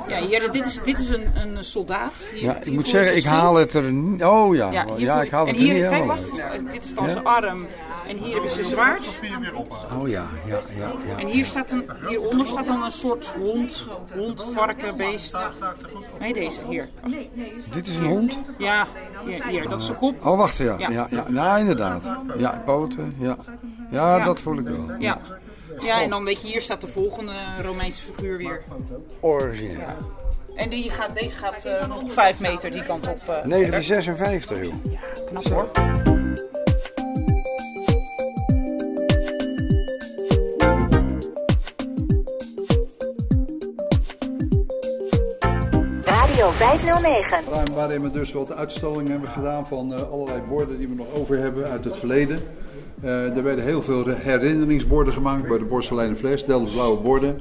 [0.08, 2.28] ja, hier, dit is, dit is een, een soldaat.
[2.34, 4.24] Hier, Ja, ik moet zeggen, ik haal het er niet...
[4.24, 6.62] Oh ja, Ja, ik haal en het er hier, niet kijk, helemaal wacht, uit.
[6.66, 7.10] eh, dit is dan Ja?
[7.10, 7.66] zijn arm.
[8.10, 9.02] En hier hebben ze zwaard.
[10.00, 10.92] Oh ja, ja, ja.
[11.08, 11.18] ja.
[11.18, 15.36] En hier staat een, hieronder staat dan een soort hond, hond, varken, beest.
[16.18, 16.88] Nee, deze, hier.
[17.70, 18.38] Dit is een hond?
[18.58, 18.86] Ja,
[19.26, 20.26] hier, hier dat is zijn kop.
[20.26, 20.78] Oh, wacht, ja.
[20.78, 20.90] Ja.
[20.90, 21.24] Ja, ja.
[21.28, 22.16] Nou, inderdaad.
[22.36, 23.36] Ja, poten, ja.
[23.90, 24.24] Ja, Ja.
[24.24, 24.96] dat voel ik wel.
[24.98, 25.18] Ja.
[25.80, 27.32] Ja, en dan weet je, hier staat de volgende
[27.62, 28.62] Romeinse figuur weer.
[29.20, 29.86] Origineel.
[30.56, 33.16] En die gaat, deze gaat eh, nog vijf meter die kant op.
[33.16, 33.48] eh, verder.
[33.48, 34.74] 1956, joh.
[35.30, 35.70] Knap hoor.
[46.40, 47.38] Radio 509.
[47.50, 51.06] Ruim waarin we dus wat uitstallingen hebben gedaan van eh, allerlei borden die we nog
[51.14, 52.38] over hebben uit het verleden.
[53.02, 57.40] Eh, er werden heel veel herinneringsborden gemaakt bij de Borselijnen Fles, blauwe borden.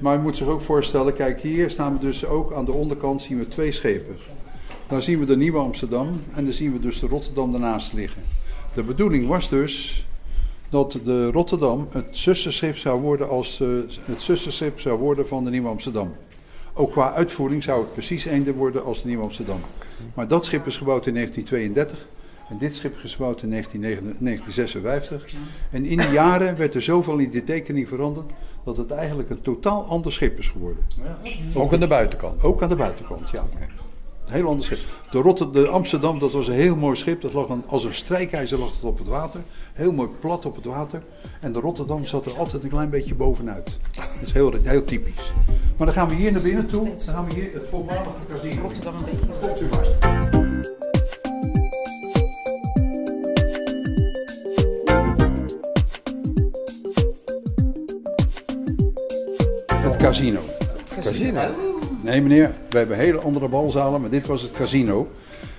[0.00, 3.22] Maar je moet zich ook voorstellen, kijk hier staan we dus ook aan de onderkant
[3.22, 4.16] zien we twee schepen.
[4.86, 8.22] Daar zien we de Nieuwe Amsterdam en dan zien we dus de Rotterdam daarnaast liggen.
[8.74, 10.06] De bedoeling was dus
[10.68, 13.68] dat de Rotterdam het zusterschip zou worden als eh,
[14.04, 16.12] het zusterschip zou worden van de Nieuwe Amsterdam.
[16.74, 19.60] Ook qua uitvoering zou het precies eender worden als de Nieuwe Amsterdam.
[20.14, 22.08] Maar dat schip is gebouwd in 1932
[22.50, 25.34] en dit schip is gebouwd in 1956.
[25.70, 28.30] En in die jaren werd er zoveel in de tekening veranderd
[28.64, 30.84] dat het eigenlijk een totaal ander schip is geworden.
[31.54, 32.42] Ook aan de buitenkant?
[32.42, 33.46] Ook aan de buitenkant, ja.
[34.30, 34.78] Een heel ander schip.
[35.10, 37.20] De, Rotter, de Amsterdam, dat was een heel mooi schip.
[37.20, 39.40] Dat lag dan, als een strijkijzer lag het op het water.
[39.72, 41.02] Heel mooi plat op het water.
[41.40, 43.78] En de Rotterdam zat er altijd een klein beetje bovenuit.
[43.94, 45.32] Dat is heel, heel typisch.
[45.76, 46.84] Maar dan gaan we hier naar binnen toe.
[46.84, 48.62] Dan gaan we hier het voormalige casino.
[48.62, 49.26] Rotterdam een beetje.
[49.40, 49.98] Komt u vast.
[59.82, 60.40] Het casino.
[61.02, 61.69] Casino?
[62.00, 65.10] Nee meneer, we hebben hele andere balzalen, maar dit was het casino.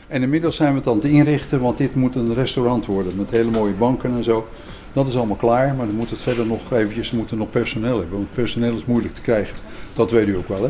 [0.08, 3.30] En inmiddels zijn we het aan het inrichten, want dit moet een restaurant worden met
[3.30, 4.48] hele mooie banken en zo.
[4.94, 8.12] Dat is allemaal klaar, maar dan moet het verder nog eventjes, moeten nog personeel hebben.
[8.18, 9.56] Want personeel is moeilijk te krijgen.
[9.94, 10.70] Dat weet u ook wel, hè?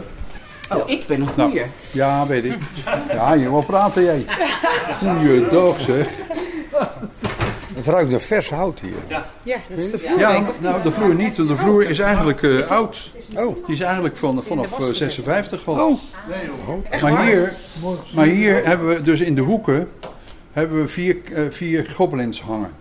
[0.77, 1.65] Oh, ik ben een Nou, goeie.
[1.91, 2.57] ja, weet ik.
[3.11, 4.25] Ja, je wil praten jij.
[4.99, 6.07] Goeiedag zeg.
[7.81, 8.93] Het ruikt naar vers hout hier.
[9.43, 11.35] Ja, dat is de vloer, Ja, nou de vloer niet.
[11.35, 13.11] De vloer is eigenlijk eh, oud.
[13.35, 13.55] Oh.
[13.55, 15.87] Die is eigenlijk van, vanaf eh, 56 al.
[15.87, 15.99] Oh.
[17.01, 17.53] Maar hier,
[18.15, 19.89] maar hier hebben we dus in de hoeken
[20.51, 22.71] hebben we vier, eh, vier gobelins hangen.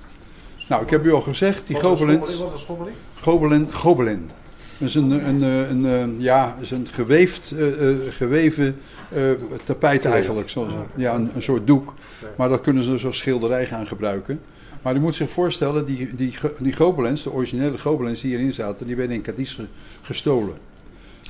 [0.68, 2.36] Nou, ik heb u al gezegd, die gobelins...
[2.36, 2.96] Wat was schommeling?
[3.20, 4.30] Gobelin, gobelin.
[4.78, 8.76] Dat is een, een, een, een, eh, ja, is een geweefd, eh, eh, geweven
[9.08, 9.22] eh,
[9.64, 10.48] tapijt eigenlijk.
[10.48, 11.94] Zoals, ja, een, een soort doek.
[12.36, 14.40] Maar dat kunnen ze dus als schilderij gaan gebruiken.
[14.82, 18.86] Maar u moet zich voorstellen, die, die, die gobelins, de originele gobelins die hierin zaten,
[18.86, 19.66] die werden in Cadiz ge-
[20.02, 20.54] gestolen.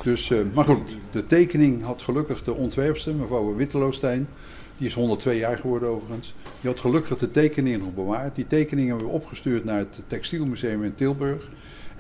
[0.02, 4.28] Dus, eh, maar goed, de tekening had gelukkig de ontwerpster, mevrouw Witteloostijn,
[4.76, 8.34] die is 102 jaar geworden overigens, die had gelukkig de tekening nog bewaard.
[8.34, 11.48] Die tekening hebben we opgestuurd naar het Textielmuseum in Tilburg.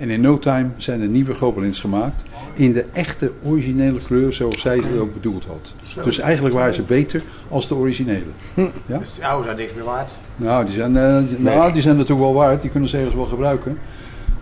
[0.00, 2.22] En in no time zijn er nieuwe gobelins gemaakt
[2.54, 5.74] in de echte originele kleur zoals zij het ook bedoeld had.
[5.82, 6.02] Zo.
[6.02, 8.24] Dus eigenlijk waren ze beter als de originele.
[8.54, 8.98] Ja?
[8.98, 10.16] Dus die oude zijn niks meer waard.
[10.36, 12.62] Nou, die zijn, eh, die- nou, die zijn natuurlijk wel waard.
[12.62, 13.78] Die kunnen ze ergens wel gebruiken.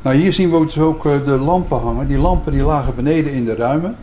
[0.02, 2.06] Nou, hier zien we dus ook eh, de lampen hangen.
[2.06, 3.96] Die lampen die lagen beneden in de ruimen.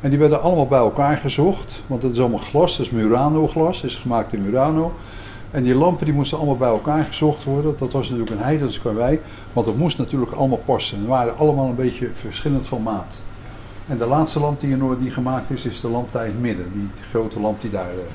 [0.00, 1.82] En die werden allemaal bij elkaar gezocht.
[1.86, 2.76] Want het is allemaal glas.
[2.76, 3.80] Dat is Murano glas.
[3.82, 4.92] Dat is gemaakt in Murano.
[5.50, 7.74] En die lampen die moesten allemaal bij elkaar gezocht worden.
[7.78, 9.20] Dat was natuurlijk een heidens karwei.
[9.52, 11.00] Want dat moest natuurlijk allemaal passen.
[11.02, 13.18] Ze waren allemaal een beetje verschillend van maat.
[13.88, 16.30] En de laatste lamp die, er nog- die gemaakt is, is de lamp daar in
[16.30, 16.70] het midden.
[16.72, 18.12] Die grote lamp die daar, eh,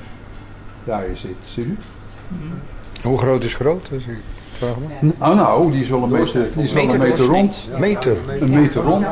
[0.84, 1.34] daar zit.
[1.44, 1.76] Zie u?
[3.02, 3.88] Hoe groot is groot?
[3.94, 4.20] Als ik
[4.52, 5.10] vraag me.
[5.18, 7.68] Nou, nou, die is wel een meter, die is wel een meter rond.
[7.78, 8.16] Meter.
[8.40, 9.06] Een meter rond.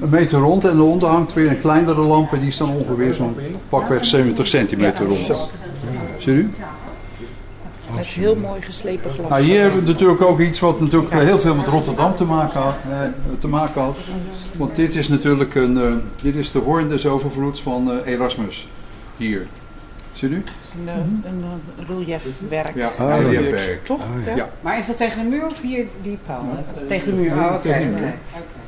[0.00, 3.14] Een meter rond en eronder hangt weer een kleinere lamp en die is dan ongeveer
[3.14, 3.36] zo'n
[3.68, 5.48] pakweg 70 centimeter rond.
[6.18, 6.50] Zie u?
[7.96, 9.28] Het is heel mooi geslepen glas.
[9.28, 12.60] Nou, hier hebben we natuurlijk ook iets wat natuurlijk heel veel met Rotterdam te maken
[12.60, 12.74] had.
[12.90, 12.98] Eh,
[13.38, 13.96] te maken had.
[14.56, 15.92] Want dit is natuurlijk een, eh,
[16.22, 18.68] dit is de hoorn des overvloeds van eh, Erasmus.
[19.16, 19.46] Hier.
[20.12, 20.34] Ziet u?
[20.34, 20.94] Een, eh,
[21.30, 21.44] een,
[21.78, 22.74] eh, reliefwerk.
[22.74, 23.84] Ja, Ah, reliefwerk.
[23.84, 24.00] Toch?
[24.26, 24.36] Ja.
[24.36, 24.48] Ja.
[24.60, 26.64] Maar is dat tegen de muur of hier die paal?
[26.88, 27.32] tegen de muur.
[27.32, 28.14] Oh, tegen de muur.
[28.34, 28.63] oké.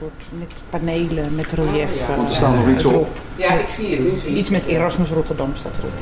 [0.00, 2.08] Een soort met panelen, met relief.
[2.08, 3.08] eh, Want er staat nog iets op.
[3.36, 4.24] Ja, ik zie het.
[4.28, 4.36] nu.
[4.36, 5.92] Iets met Erasmus Rotterdam staat erop.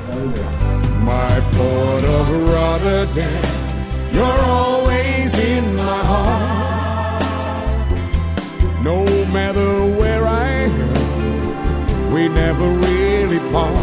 [1.04, 3.40] My port of Rotterdam,
[4.10, 7.24] you're always in my heart.
[8.82, 13.74] No matter where I am, we never really part.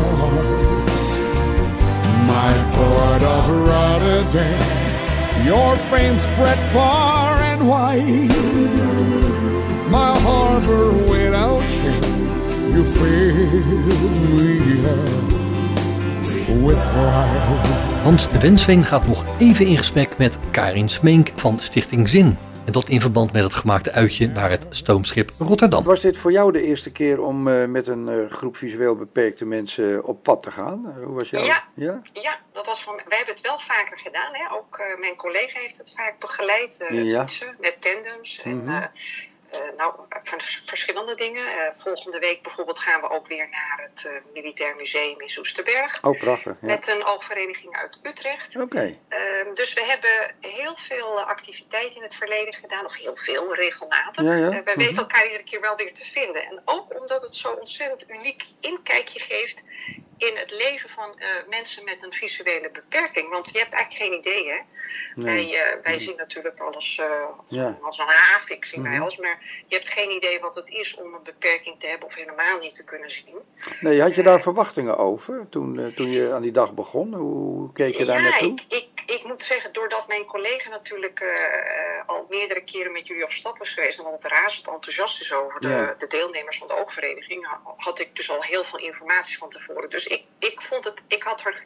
[2.26, 4.60] My port of Rotterdam,
[5.46, 9.23] your fame spread far and wide.
[9.94, 11.94] My harbor without you,
[12.74, 18.02] you fill me up with pride.
[18.04, 22.38] Hans Wensveen gaat nog even in gesprek met Karin Smeenk van Stichting Zin.
[22.66, 25.84] En dat in verband met het gemaakte uitje naar het stoomschip Rotterdam.
[25.84, 29.46] Was dit voor jou de eerste keer om eh, met een eh, groep visueel beperkte
[29.46, 30.86] mensen op pad te gaan?
[30.98, 31.46] Eh, hoe was jou?
[31.46, 31.64] Ja.
[31.76, 32.02] ja?
[32.14, 33.04] Ja, dat was voor mij.
[33.08, 34.30] Wij hebben het wel vaker gedaan.
[34.32, 34.56] Hè?
[34.56, 36.72] Ook eh, mijn collega heeft het vaak begeleid.
[36.90, 37.20] Ja.
[37.20, 38.42] fietsen met tandems.
[38.44, 38.84] En, Mhm.
[39.78, 39.94] Nou,
[40.24, 41.48] van verschillende dingen.
[41.48, 46.04] Eh, volgende week bijvoorbeeld gaan we ook weer naar het eh, Militair Museum in Soesterberg.
[46.04, 46.58] Oh, prachtig.
[46.62, 46.68] Ja.
[46.68, 48.56] Met een oogvereniging uit Utrecht.
[48.56, 48.98] Oké.
[49.10, 53.56] Ehm, dus we hebben heel veel eh, activiteiten in het verleden gedaan, of heel veel,
[53.56, 54.24] regelmatig.
[54.24, 54.46] Ja, ja.
[54.46, 54.78] Eh, wij Mhm.
[54.78, 56.46] weten elkaar iedere keer wel weer te vinden.
[56.46, 59.64] En ook omdat het zo ontzettend uniek inkijkje geeft
[60.28, 63.30] in het leven van eh, mensen met een visuele beperking.
[63.30, 64.58] Want je hebt eigenlijk geen idee, hè?
[65.16, 65.26] Nee.
[65.50, 67.06] Wij, eh, wij zien natuurlijk alles eh,
[67.48, 67.78] Ja.
[67.82, 69.02] als een haafik, zien wij Mhm.
[69.02, 69.18] alles.
[69.18, 72.60] Maar je hebt geen idee wat het is om een beperking te hebben of helemaal
[72.60, 73.38] niet te kunnen zien.
[73.80, 77.14] Nee, had je daar verwachtingen over toen, toen je aan die dag begon?
[77.14, 78.52] Hoe keek je daar ja, naartoe?
[78.68, 81.24] ik, ik, ik moet zeggen, doordat mijn collega natuurlijk
[82.06, 85.62] al meerdere keren met jullie op stap is geweest en altijd razend enthousiast is over
[85.62, 85.96] de, Ja.
[85.98, 89.90] de deelnemers van de oogvereniging, ha- had ik dus al heel veel informatie van tevoren.
[89.90, 91.66] Dus ik, ik vond het, ik had er,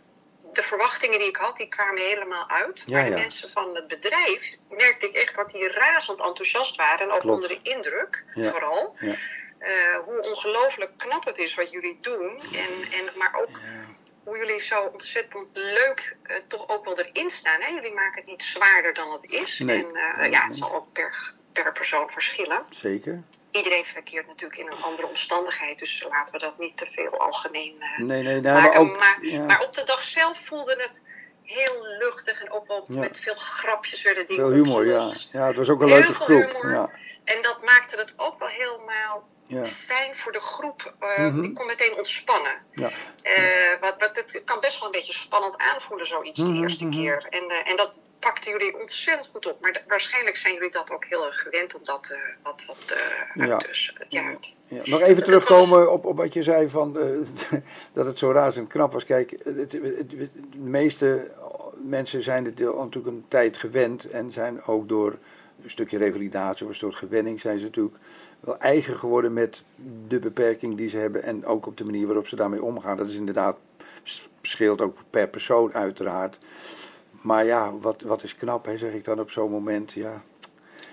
[0.54, 2.84] de verwachtingen die ik had, die kwamen helemaal uit.
[2.86, 3.18] Ja, maar de ja.
[3.18, 7.36] mensen van het bedrijf merkte ik echt dat die razend enthousiast waren en ook Klopt.
[7.36, 8.52] onder de indruk Ja.
[8.52, 8.96] vooral.
[9.60, 12.40] Eh, hoe ongelooflijk knap het is wat jullie doen.
[12.40, 13.60] En, en, maar ook
[14.24, 17.62] hoe jullie zo ontzettend leuk eh, toch ook wel erin staan.
[17.62, 17.68] Hè?
[17.68, 19.60] Jullie maken het niet zwaarder dan het is.
[19.60, 19.86] Nee.
[19.86, 21.34] En eh, Nee, ja, het zal ook per,
[21.64, 22.66] per persoon verschillen.
[22.70, 23.24] Zeker.
[23.52, 25.80] Iedereen verkeert natuurlijk in een andere omstandigheid.
[25.80, 28.70] Dus laten we dat niet te veel algemeen eh, Nee, nee, nee, maken.
[28.70, 28.98] maar ook...
[29.00, 29.42] maar, ja.
[29.46, 31.04] maar op de dag zelf voelde het
[31.44, 32.42] heel luchtig.
[32.44, 33.00] En wel Ja.
[33.00, 34.96] met veel grapjes werden dingen Veel humor, ja.
[34.96, 35.32] opgelost.
[35.32, 36.46] Ja, het was ook een Heel leuke groep.
[36.46, 36.72] humor.
[36.72, 36.90] Ja.
[37.24, 39.66] En dat maakte het ook wel helemaal Ja.
[39.66, 40.94] fijn voor de groep.
[41.00, 41.42] Eh, Mhm.
[41.42, 42.64] Die kon meteen ontspannen.
[42.74, 42.90] Ja.
[43.22, 46.86] Eh, wat, wat, het kan best wel een beetje spannend aanvoelen, zoiets, Mhm, de eerste
[46.86, 46.96] mhm.
[46.96, 47.26] keer.
[47.30, 49.62] En, en dat pakten jullie ontzettend goed op.
[49.62, 53.46] Maar waarschijnlijk zijn jullie dat ook heel erg gewend om dat eh, wat, wat eh,
[53.46, 53.54] Ja.
[53.54, 54.36] uit dus, ja,
[54.68, 57.06] Ja, nog even terugkomen op, op wat je zei van eh,
[57.94, 59.06] dat het zo razend knap was.
[59.06, 61.28] Kijk, het, het- het- de meeste
[61.84, 65.18] mensen zijn het natuurlijk een tijd gewend en zijn ook door
[65.64, 67.96] een stukje revalidatie of een soort gewenning zijn ze natuurlijk
[68.40, 69.64] wel eigen geworden met
[70.08, 72.98] de beperking die ze hebben en ook op de manier waarop ze daarmee omgaan.
[72.98, 73.58] Dat is inderdaad
[74.42, 76.38] verschilt ook per persoon uiteraard.
[77.28, 79.92] Maar ja, wat, wat is knap, hè, zeg ik dan op zo'n moment.
[79.94, 80.22] Ja,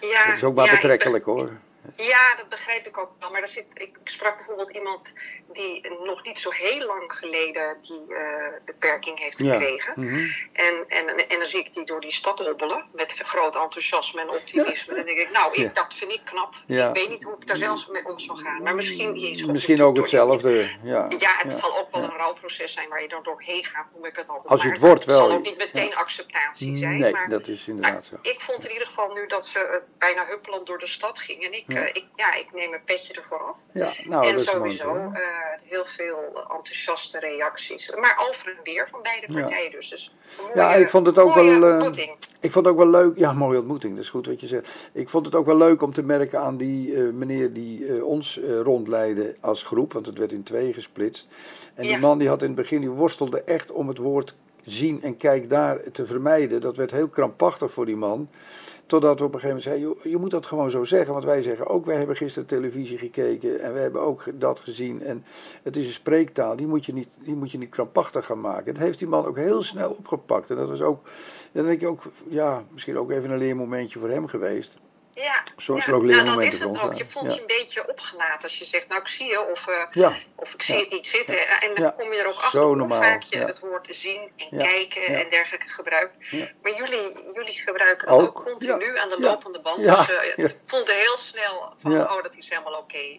[0.01, 1.51] ja, dat is ook maar ja, betrekkelijk hoor.
[1.97, 3.31] Ja, dat begrijp ik ook wel.
[3.31, 5.13] Maar er zit, ik sprak bijvoorbeeld iemand
[5.53, 9.53] die nog niet zo heel lang geleden die eh, beperking heeft Ja.
[9.53, 9.93] gekregen.
[9.97, 10.29] Mhm.
[10.53, 14.29] En, en, en dan zie ik die door die stad hobbelen met groot enthousiasme en
[14.31, 14.93] optimisme.
[14.95, 15.71] En dan denk ik, nou, ik, Ja.
[15.73, 16.55] dat vind ik knap.
[16.67, 16.89] Ja.
[16.89, 18.63] Ik weet niet hoe ik daar zelfs mee om zou gaan.
[18.63, 19.13] Maar misschien
[19.53, 20.71] Misschien ook hetzelfde.
[20.83, 21.59] Ja, Ja, het ja.
[21.59, 24.53] zal ook wel een rouwproces zijn waar je dan doorheen gaat, noem ik het altijd
[24.53, 24.73] Als maar.
[24.73, 25.29] het wordt Maar Het wel.
[25.31, 26.99] zal ook niet meteen acceptatie zijn.
[26.99, 28.17] Nee, maar dat is inderdaad zo.
[28.23, 31.47] ik vond in ieder geval nu dat ze eh, bijna huppelend door de stad gingen.
[31.47, 31.81] En ik, Ja.
[31.81, 31.87] ja.
[31.87, 33.57] ik, ja, ik neem een petje ervoor af.
[33.73, 35.21] Ja, nou, en sowieso eh,
[35.63, 36.19] heel veel
[36.57, 37.95] enthousiaste reacties.
[38.01, 39.89] Maar over en weer van beide partijen dus.
[39.91, 40.15] dus
[40.55, 41.65] Ja, ik vond het ook wel.
[41.65, 42.09] eh,
[42.41, 43.19] ik vond het ook wel leuk.
[43.19, 43.95] Ja, mooie ontmoeting.
[43.95, 44.89] Dat is goed wat je zegt.
[44.93, 48.05] Ik vond het ook wel leuk om te merken aan die eh, meneer die eh,
[48.05, 51.29] ons eh, rondleidde als groep, want het werd in twee gesplitst.
[51.75, 55.03] En die man die had in het begin, die worstelde echt om het woord zien
[55.03, 56.61] en kijk daar te vermijden.
[56.61, 58.29] Dat werd heel krampachtig voor die man.
[58.87, 61.13] Totdat we op een gegeven moment zeiden, "Joh, je moet dat gewoon zo zeggen.
[61.13, 65.03] Want wij zeggen ook, wij hebben gisteren televisie gekeken en we hebben ook dat gezien.
[65.03, 65.25] En
[65.63, 68.75] het is een spreektaal, die moet je niet, die moet je niet krampachtig gaan maken.
[68.75, 70.51] Dat heeft die man ook heel snel opgepakt.
[70.51, 71.09] En dat was ook,
[71.53, 74.79] dan denk ik ook, ja, misschien ook even een leermomentje voor hem geweest.
[75.15, 75.91] Ja, Zoals ja.
[75.91, 76.95] er ook nou, dan is het ook.
[76.95, 77.35] Je voelt Ja.
[77.35, 80.13] je een beetje opgelaten als je zegt, nou ik zie je of, eh, Ja.
[80.35, 81.49] of ik zie het niet zitten.
[81.49, 84.59] En dan kom je er ook Zo achter hoe vaak je het woord zien en
[84.59, 86.17] kijken en dergelijke gebruikt.
[86.63, 89.85] Maar jullie, jullie gebruiken het ook, Ook, continu aan de lopende band.
[89.85, 93.19] Dus ik voelde heel snel van, oh dat is helemaal oké.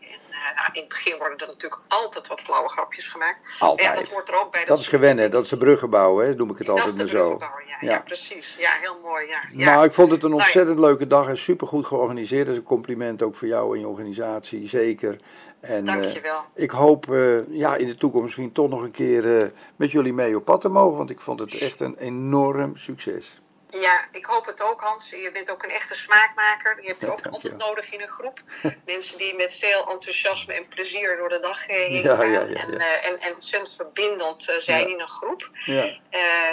[0.55, 3.55] Nou, in het begin worden er natuurlijk altijd wat flauwe grapjes gemaakt.
[3.59, 3.87] Altijd.
[3.87, 4.65] Ja, dat hoort er ook bij.
[4.65, 6.35] Dat is gewennen, dat is de bruggen bouwen, hè.
[6.35, 7.37] noem ik het dat altijd maar zo.
[7.39, 7.99] ja, ja.
[7.99, 8.57] precies.
[8.59, 9.27] Ja, heel mooi.
[9.27, 9.41] Ja.
[9.51, 9.73] Ja.
[9.73, 12.45] Nou, ik vond het een Nou ontzettend leuke dag en supergoed georganiseerd.
[12.45, 15.17] Dat is een compliment ook voor jou en je organisatie, zeker.
[15.59, 16.41] En, eh, Dankjewel.
[16.53, 20.13] ik hoop eh, ja, in de toekomst misschien toch nog een keer eh, met jullie
[20.13, 23.41] mee op pad te mogen, want ik vond het echt een enorm succes.
[23.69, 25.09] Ja, ik hoop het ook, Hans.
[25.09, 26.75] Je bent ook een echte smaakmaker.
[26.75, 28.39] Die heb je ook altijd nodig in een groep.
[28.85, 32.31] Mensen die met veel enthousiasme en plezier door de dag eh, heen Ja, gaan.
[32.31, 35.49] ja, ja, en, eh, en, en ontzettend verbindend eh, zijn in een groep.
[35.65, 35.97] Ja.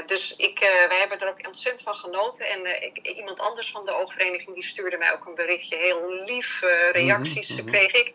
[0.07, 0.59] Dus ik,
[0.89, 2.47] wij hebben er ook ontzettend van genoten.
[2.47, 5.77] En ik, iemand anders van de oogvereniging die stuurde mij ook een berichtje.
[5.77, 7.71] Heel lief eh, reacties Mhm, mhm.
[7.71, 8.13] kreeg ik.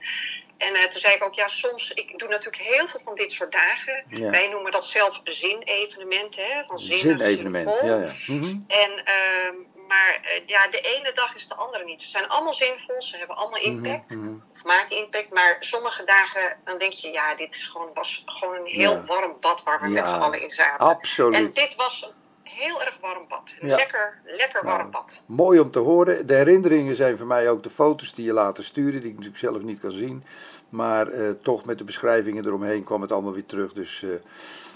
[0.58, 3.32] En eh, toen zei ik ook, ja, soms, ik doe natuurlijk heel veel van dit
[3.32, 4.03] soort dagen.
[4.10, 4.30] Ja.
[4.30, 7.88] Wij noemen dat zelf zinevenementen, hè, van zinnig, Zinevenement, zinvol.
[7.88, 8.14] ja, ja.
[8.34, 8.55] Mhm.
[8.68, 9.55] En, ehm,
[9.88, 12.03] maar eh, ja, de ene dag is de andere niet.
[12.03, 14.36] Ze zijn allemaal zinvol, ze hebben allemaal impact, Mhm, mhm.
[14.55, 15.30] of maken impact.
[15.34, 19.03] Maar sommige dagen, dan denk je, ja, dit is gewoon, was gewoon een heel Ja.
[19.05, 20.86] warm bad waar we Ja, met z'n allen in zaten.
[20.88, 21.34] absoluut.
[21.36, 22.12] En dit was
[22.58, 23.55] heel erg warm bad.
[23.60, 23.76] Een Ja.
[23.76, 25.24] Lekker, lekker Nou, warm bad.
[25.28, 26.28] Mooi om te horen.
[26.28, 29.39] De herinneringen zijn voor mij ook de foto's die je later stuurde, die ik natuurlijk
[29.43, 30.24] zelf niet kan zien.
[30.70, 33.74] Maar eh, toch met de beschrijvingen eromheen kwam het allemaal weer terug.
[33.74, 34.10] Dus eh,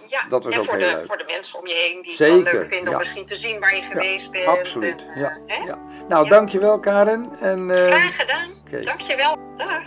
[0.07, 1.05] Ja, dat was en ook voor heel de, leuk.
[1.07, 2.91] voor de mensen om je heen die Zeker, het wel leuk vinden ja.
[2.91, 4.45] om misschien te zien waar je geweest bent.
[4.45, 5.05] absoluut.
[5.13, 5.63] En, Ja, hè?
[5.65, 5.79] ja.
[6.09, 7.29] Nou, dankjewel Karen.
[7.39, 8.49] En, eh, Graag gedaan.
[8.83, 9.37] Dankjewel.
[9.57, 9.81] Dag.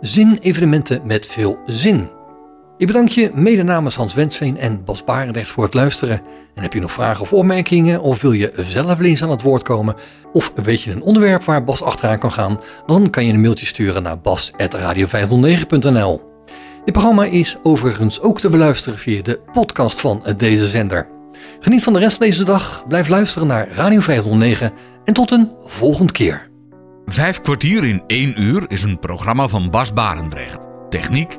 [0.00, 2.10] Zin-evenementen met veel zin.
[2.80, 6.22] Ik bedank je mede namens Hans Wensveen en Bas Barendrecht voor het luisteren.
[6.54, 9.62] En heb je nog vragen of opmerkingen of wil je zelf eens aan het woord
[9.62, 9.94] komen?
[10.32, 12.60] Of weet je een onderwerp waar Bas achteraan kan gaan?
[12.86, 16.22] Dan kan je een mailtje sturen naar bas.radio509.nl
[16.84, 21.08] Dit programma is overigens ook te beluisteren via de podcast van deze zender.
[21.60, 24.72] Geniet van de rest van deze dag, blijf luisteren naar Radio 509
[25.04, 26.50] en tot een volgende keer.
[27.04, 30.66] Vijf kwartier in één uur is een programma van Bas Barendrecht.
[30.88, 31.38] Techniek